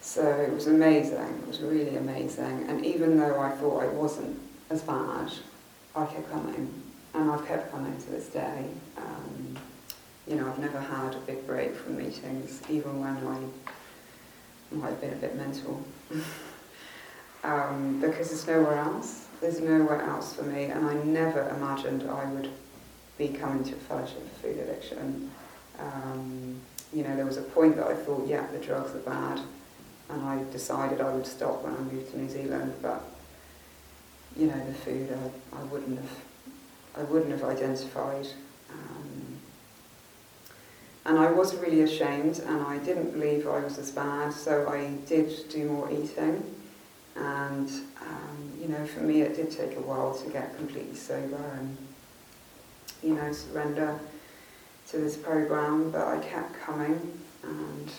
So 0.00 0.26
it 0.26 0.52
was 0.52 0.66
amazing, 0.66 1.40
it 1.42 1.46
was 1.46 1.60
really 1.60 1.96
amazing. 1.96 2.66
And 2.68 2.84
even 2.84 3.18
though 3.18 3.38
I 3.40 3.50
thought 3.50 3.82
I 3.82 3.88
wasn't 3.88 4.40
as 4.70 4.80
bad, 4.82 5.30
I 5.94 6.06
kept 6.06 6.30
coming. 6.30 6.72
And 7.14 7.30
I've 7.30 7.46
kept 7.46 7.70
coming 7.70 7.96
to 7.96 8.10
this 8.10 8.28
day. 8.28 8.64
Um, 8.96 9.58
you 10.26 10.36
know, 10.36 10.48
I've 10.48 10.58
never 10.58 10.80
had 10.80 11.14
a 11.14 11.18
big 11.18 11.46
break 11.46 11.74
from 11.76 11.98
meetings, 11.98 12.62
even 12.70 13.00
when 13.00 13.16
I 13.26 14.74
might 14.74 14.90
have 14.90 15.00
been 15.00 15.12
a 15.12 15.16
bit 15.16 15.36
mental. 15.36 15.84
um, 17.44 18.00
because 18.00 18.30
there's 18.30 18.46
nowhere 18.46 18.78
else 18.78 19.26
there's 19.42 19.60
nowhere 19.60 20.00
else 20.02 20.34
for 20.34 20.44
me, 20.44 20.64
and 20.66 20.86
I 20.86 20.94
never 21.02 21.48
imagined 21.50 22.08
I 22.08 22.24
would 22.32 22.48
be 23.18 23.28
coming 23.28 23.64
to 23.64 23.72
a 23.72 23.76
fellowship 23.76 24.22
for 24.34 24.46
food 24.46 24.58
addiction. 24.58 25.30
Um, 25.78 26.60
you 26.94 27.02
know, 27.02 27.16
there 27.16 27.26
was 27.26 27.38
a 27.38 27.42
point 27.42 27.76
that 27.76 27.88
I 27.88 27.94
thought, 27.94 28.26
yeah, 28.26 28.46
the 28.52 28.58
drugs 28.58 28.94
are 28.94 29.00
bad, 29.00 29.40
and 30.10 30.22
I 30.22 30.44
decided 30.52 31.00
I 31.00 31.12
would 31.12 31.26
stop 31.26 31.64
when 31.64 31.74
I 31.74 31.78
moved 31.78 32.12
to 32.12 32.18
New 32.18 32.30
Zealand. 32.30 32.72
But 32.80 33.02
you 34.36 34.46
know, 34.46 34.64
the 34.64 34.74
food, 34.74 35.08
I, 35.12 35.60
I 35.60 35.64
wouldn't 35.64 35.98
have, 35.98 36.16
I 36.96 37.02
wouldn't 37.02 37.32
have 37.32 37.44
identified. 37.44 38.28
Um, 38.70 39.40
and 41.04 41.18
I 41.18 41.32
was 41.32 41.56
really 41.56 41.82
ashamed, 41.82 42.38
and 42.46 42.62
I 42.62 42.78
didn't 42.78 43.10
believe 43.10 43.48
I 43.48 43.58
was 43.58 43.76
as 43.76 43.90
bad, 43.90 44.32
so 44.32 44.68
I 44.68 44.92
did 45.08 45.48
do 45.48 45.68
more 45.68 45.90
eating. 45.90 46.44
And 47.16 47.68
um, 48.00 48.31
you 48.62 48.68
know, 48.68 48.86
for 48.86 49.00
me, 49.00 49.22
it 49.22 49.34
did 49.34 49.50
take 49.50 49.76
a 49.76 49.80
while 49.80 50.14
to 50.14 50.30
get 50.30 50.56
completely 50.56 50.94
sober 50.94 51.58
and 51.58 51.76
you 53.02 53.14
know 53.14 53.32
surrender 53.32 53.98
to 54.88 54.98
this 54.98 55.16
program. 55.16 55.90
But 55.90 56.06
I 56.06 56.18
kept 56.20 56.54
coming, 56.60 57.18
and 57.42 57.90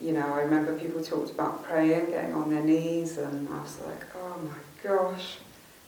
you 0.00 0.12
know, 0.12 0.32
I 0.34 0.42
remember 0.42 0.78
people 0.78 1.02
talked 1.02 1.32
about 1.32 1.64
praying, 1.64 2.10
getting 2.10 2.32
on 2.32 2.48
their 2.48 2.62
knees, 2.62 3.18
and 3.18 3.48
I 3.48 3.60
was 3.60 3.80
like, 3.84 4.04
oh 4.14 4.38
my 4.38 4.88
gosh, 4.88 5.38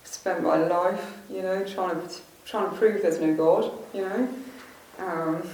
I 0.05 0.09
spent 0.09 0.43
my 0.43 0.57
life, 0.57 1.19
you 1.31 1.43
know, 1.43 1.65
trying 1.65 2.01
to 2.09 2.15
trying 2.45 2.69
to 2.69 2.77
prove 2.77 3.01
there's 3.03 3.21
no 3.21 3.33
God, 3.37 3.71
you 3.95 4.01
know. 4.03 4.29
Um, 4.99 5.49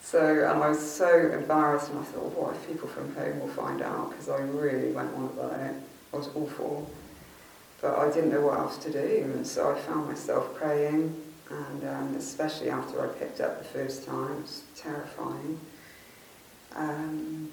so, 0.00 0.18
and 0.50 0.62
I 0.62 0.70
was 0.70 0.80
so 0.80 1.30
embarrassed, 1.30 1.90
and 1.90 1.98
I 1.98 2.04
thought, 2.04 2.32
what 2.36 2.54
if 2.54 2.66
people 2.66 2.88
from 2.88 3.14
home 3.14 3.38
will 3.38 3.48
find 3.48 3.82
out? 3.82 4.10
Because 4.10 4.30
I 4.30 4.38
really 4.38 4.92
went 4.92 5.14
on 5.14 5.24
about 5.24 5.60
it. 5.60 5.74
I 6.12 6.16
was 6.16 6.28
awful. 6.34 6.90
But 7.82 7.98
I 7.98 8.10
didn't 8.12 8.30
know 8.30 8.42
what 8.42 8.58
else 8.58 8.78
to 8.78 8.92
do, 8.92 9.22
and 9.34 9.44
so 9.44 9.74
I 9.74 9.78
found 9.78 10.08
myself 10.08 10.54
praying, 10.54 11.20
and 11.50 11.84
um, 11.84 12.14
especially 12.16 12.70
after 12.70 13.04
I 13.04 13.12
picked 13.18 13.40
up 13.40 13.58
the 13.58 13.64
first 13.64 14.06
time, 14.06 14.30
it 14.30 14.42
was 14.42 14.62
terrifying. 14.76 15.60
Um, 16.76 17.52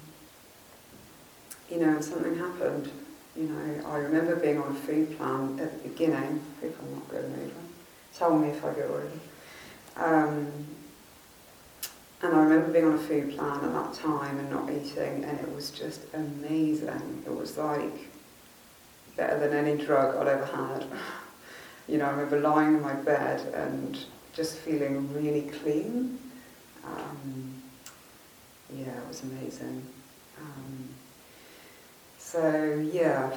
you 1.68 1.78
know, 1.78 1.88
and 1.88 2.04
something 2.04 2.38
happened. 2.38 2.90
You 3.36 3.48
know, 3.48 3.88
I 3.88 3.98
remember 3.98 4.36
being 4.36 4.58
on 4.58 4.70
a 4.70 4.74
food 4.74 5.16
plan 5.18 5.58
at 5.60 5.82
the 5.82 5.88
beginning. 5.88 6.40
I 6.62 6.66
I'm 6.66 6.94
not 6.94 7.08
going 7.10 7.24
over. 7.24 7.50
Tell 8.14 8.38
me 8.38 8.50
if 8.50 8.64
I 8.64 8.72
go 8.72 8.82
over. 8.82 9.10
Um, 9.96 10.52
and 12.22 12.34
I 12.34 12.42
remember 12.42 12.70
being 12.72 12.84
on 12.84 12.94
a 12.94 12.98
food 12.98 13.36
plan 13.36 13.64
at 13.64 13.72
that 13.72 13.94
time 13.94 14.38
and 14.38 14.50
not 14.50 14.70
eating, 14.70 15.24
and 15.24 15.40
it 15.40 15.54
was 15.54 15.70
just 15.70 16.02
amazing. 16.14 17.24
It 17.26 17.34
was 17.34 17.56
like 17.56 18.09
better 19.20 19.38
than 19.38 19.52
any 19.52 19.76
drug 19.76 20.16
I'd 20.16 20.28
ever 20.28 20.46
had. 20.46 20.86
You 21.86 21.98
know, 21.98 22.06
I 22.06 22.10
remember 22.10 22.40
lying 22.40 22.74
in 22.74 22.80
my 22.80 22.94
bed 22.94 23.40
and 23.52 23.98
just 24.32 24.56
feeling 24.56 25.12
really 25.12 25.42
clean. 25.62 26.18
Um, 26.84 27.62
yeah, 28.74 28.96
it 28.96 29.08
was 29.08 29.22
amazing. 29.22 29.84
Um, 30.40 30.88
so 32.16 32.88
yeah, 32.92 33.30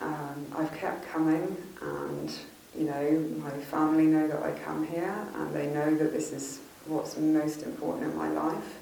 um, 0.00 0.46
I've 0.56 0.72
kept 0.72 1.06
coming, 1.12 1.56
and 1.82 2.32
you 2.74 2.84
know, 2.84 3.24
my 3.42 3.50
family 3.50 4.06
know 4.06 4.26
that 4.28 4.42
I 4.42 4.52
come 4.60 4.86
here, 4.86 5.14
and 5.34 5.54
they 5.54 5.66
know 5.66 5.94
that 5.94 6.12
this 6.12 6.32
is 6.32 6.60
what's 6.86 7.18
most 7.18 7.64
important 7.64 8.12
in 8.12 8.16
my 8.16 8.30
life. 8.30 8.78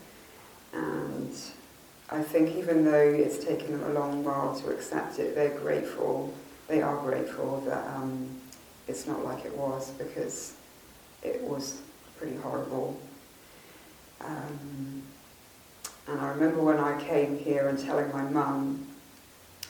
And 0.72 1.35
I 2.11 2.23
think 2.23 2.57
even 2.57 2.85
though 2.85 3.09
it's 3.09 3.45
taken 3.45 3.73
them 3.73 3.90
a 3.90 3.99
long 3.99 4.25
while 4.25 4.55
to 4.61 4.71
accept 4.71 5.19
it, 5.19 5.35
they're 5.35 5.59
grateful, 5.59 6.33
they 6.69 6.83
are 6.83 6.97
grateful 6.99 7.61
that 7.67 7.87
um, 7.97 8.29
it's 8.87 9.07
not 9.07 9.25
like 9.25 9.45
it 9.45 9.57
was 9.57 9.90
because 9.93 10.55
it 11.23 11.40
was 11.43 11.81
pretty 12.19 12.37
horrible. 12.37 12.99
Um, 14.21 15.03
and 16.07 16.21
I 16.21 16.29
remember 16.29 16.61
when 16.62 16.79
I 16.79 17.03
came 17.03 17.38
here 17.38 17.69
and 17.69 17.79
telling 17.79 18.12
my 18.12 18.23
mum, 18.23 18.87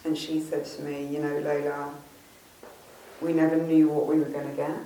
and 0.05 0.19
she 0.19 0.41
said 0.41 0.65
to 0.65 0.83
me, 0.83 1.07
you 1.07 1.21
know, 1.21 1.39
Lola, 1.39 1.95
we 3.21 3.33
never 3.33 3.57
knew 3.57 3.89
what 3.89 4.07
we 4.07 4.19
were 4.19 4.27
going 4.27 4.49
to 4.51 4.57
get. 4.57 4.77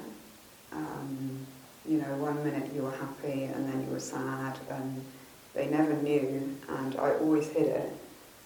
Um, 0.73 1.47
you 1.87 1.99
know, 1.99 2.15
one 2.17 2.45
minute 2.45 2.71
you 2.75 2.83
were 2.83 2.93
happy 2.93 3.45
and 3.45 3.67
then 3.69 3.87
you 3.87 3.93
were 3.93 4.01
sad, 4.01 4.59
and 4.71 5.03
they 5.55 5.67
never 5.67 5.95
knew, 5.95 6.57
and 6.69 6.97
I 6.97 7.13
always 7.15 7.49
hid 7.49 7.67
it. 7.67 7.93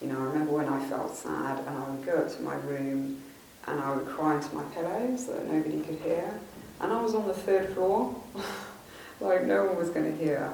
You 0.00 0.08
know, 0.08 0.18
I 0.18 0.24
remember 0.24 0.52
when 0.52 0.68
I 0.68 0.84
felt 0.88 1.16
sad 1.16 1.58
and 1.60 1.68
I 1.68 1.90
would 1.90 2.04
go 2.04 2.14
up 2.18 2.36
to 2.36 2.42
my 2.42 2.54
room 2.56 3.22
and 3.66 3.80
I 3.80 3.94
would 3.94 4.06
cry 4.06 4.36
into 4.36 4.54
my 4.54 4.64
pillow 4.74 5.16
so 5.16 5.34
that 5.34 5.46
nobody 5.46 5.80
could 5.80 5.98
hear. 6.00 6.32
And 6.80 6.92
I 6.92 7.00
was 7.00 7.14
on 7.14 7.28
the 7.28 7.34
third 7.34 7.72
floor, 7.74 8.14
like 9.20 9.44
no 9.44 9.64
one 9.66 9.76
was 9.76 9.90
going 9.90 10.10
to 10.10 10.24
hear. 10.24 10.52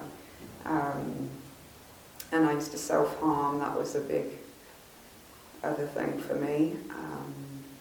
Um, 0.67 1.31
and 2.31 2.45
I 2.45 2.53
used 2.53 2.73
to 2.73 2.79
self-harm, 2.79 3.61
that 3.61 3.75
was 3.77 3.95
a 3.95 4.01
big 4.01 4.27
other 5.65 5.87
thing 5.87 6.19
for 6.19 6.35
me, 6.35 6.77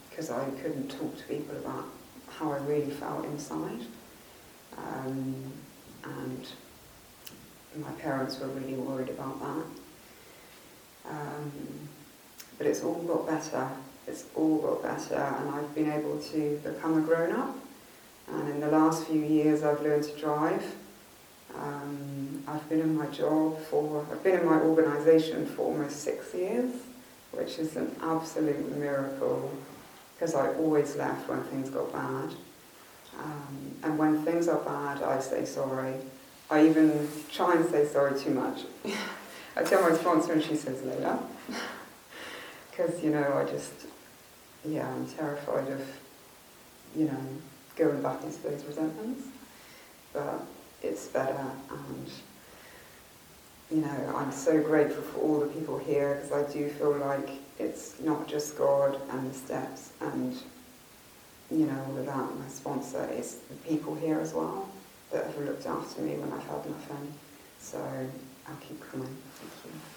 because 0.10 0.30
um, 0.30 0.40
I 0.40 0.62
couldn't 0.62 0.88
talk 0.88 1.18
to 1.18 1.24
people 1.24 1.58
about 1.58 1.86
how 2.30 2.54
I 2.54 2.58
really 2.60 2.92
felt 2.92 3.26
inside. 3.26 3.82
Um, 4.78 5.52
and 6.04 6.48
my 7.82 7.92
parents 7.92 8.40
were 8.40 8.48
really 8.48 8.74
worried 8.74 9.10
about 9.10 9.40
that. 9.40 9.66
Um, 11.10 11.52
but 12.58 12.68
it's 12.68 12.84
all 12.84 13.02
got 13.04 13.28
better. 13.28 13.70
It's 14.08 14.26
all 14.36 14.58
got 14.60 14.84
better, 14.84 15.16
and 15.16 15.50
I've 15.50 15.74
been 15.76 15.92
able 15.92 16.20
to 16.20 16.62
become 16.64 16.98
a 16.98 17.02
grown 17.02 17.34
up. 17.34 17.56
And 18.28 18.50
in 18.50 18.60
the 18.60 18.72
last 18.72 19.08
few 19.08 19.22
years, 19.22 19.64
I've 19.64 19.82
learned 19.82 20.04
to 20.04 20.18
drive. 20.20 20.76
Um, 21.56 22.44
I've 22.48 22.68
been 22.70 22.82
in 22.82 22.96
my 22.96 23.08
job 23.08 23.60
for, 23.64 24.06
I've 24.12 24.24
been 24.24 24.40
in 24.40 24.46
my 24.46 24.60
organisation 24.60 25.46
for 25.46 25.64
almost 25.64 26.02
six 26.02 26.34
years, 26.34 26.74
which 27.32 27.60
is 27.60 27.76
an 27.76 27.96
absolute 28.02 28.78
miracle 28.78 29.52
because 30.14 30.34
I 30.34 30.54
always 30.56 30.96
left 30.96 31.30
when 31.30 31.44
things 31.44 31.70
got 31.70 31.92
bad. 31.94 32.30
Um, 33.20 33.76
and 33.84 33.98
when 33.98 34.24
things 34.24 34.48
are 34.48 34.60
bad, 34.60 35.04
I 35.04 35.20
say 35.20 35.46
sorry. 35.46 35.96
I 36.50 36.66
even 36.66 37.10
try 37.32 37.56
and 37.56 37.70
say 37.70 37.86
sorry 37.86 38.18
too 38.18 38.32
much. 38.32 38.62
I 39.56 39.64
tell 39.64 39.82
my 39.82 39.96
sponsor 39.96 40.34
and 40.34 40.44
she 40.44 40.56
says, 40.56 40.82
Layla. 40.82 41.22
Because, 42.70 43.04
you 43.04 43.10
know, 43.10 43.34
I 43.34 43.44
just, 43.52 43.74
yeah, 44.64 44.88
I'm 44.88 45.08
terrified 45.08 45.68
of, 45.68 45.82
you 46.96 47.06
know, 47.06 47.20
going 47.76 48.02
back 48.02 48.24
into 48.24 48.42
those 48.44 48.64
resentments. 48.64 49.28
But 50.14 50.46
it's 50.82 51.08
better 51.08 51.52
and, 51.70 52.10
you 53.70 53.78
know, 53.78 54.14
I'm 54.16 54.32
so 54.32 54.62
grateful 54.62 55.04
for 55.04 55.20
all 55.20 55.40
the 55.42 55.48
people 55.48 55.78
here 55.78 56.16
because 56.16 56.32
I 56.32 56.54
do 56.54 56.70
feel 56.70 56.96
like 56.98 57.30
it's 57.60 58.00
not 58.00 58.28
just 58.28 58.58
God 58.58 59.02
and 59.10 59.30
the 59.30 59.38
steps 59.38 59.92
and, 60.00 60.38
you 61.52 61.66
know, 61.66 61.86
all 61.90 61.98
of 61.98 62.06
that. 62.06 62.40
My 62.40 62.48
sponsor 62.48 63.04
it's 63.12 63.34
the 63.34 63.56
people 63.56 63.96
here 63.96 64.20
as 64.22 64.34
well 64.34 64.70
that 65.12 65.26
have 65.26 65.38
looked 65.40 65.66
after 65.66 66.02
me 66.02 66.16
when 66.16 66.32
I've 66.34 66.46
had 66.48 66.70
nothing. 66.70 67.14
So 67.60 67.80
I'll 68.48 68.56
keep 68.58 68.80
coming. 68.92 69.18
Thank 69.36 69.74
you. 69.74 69.97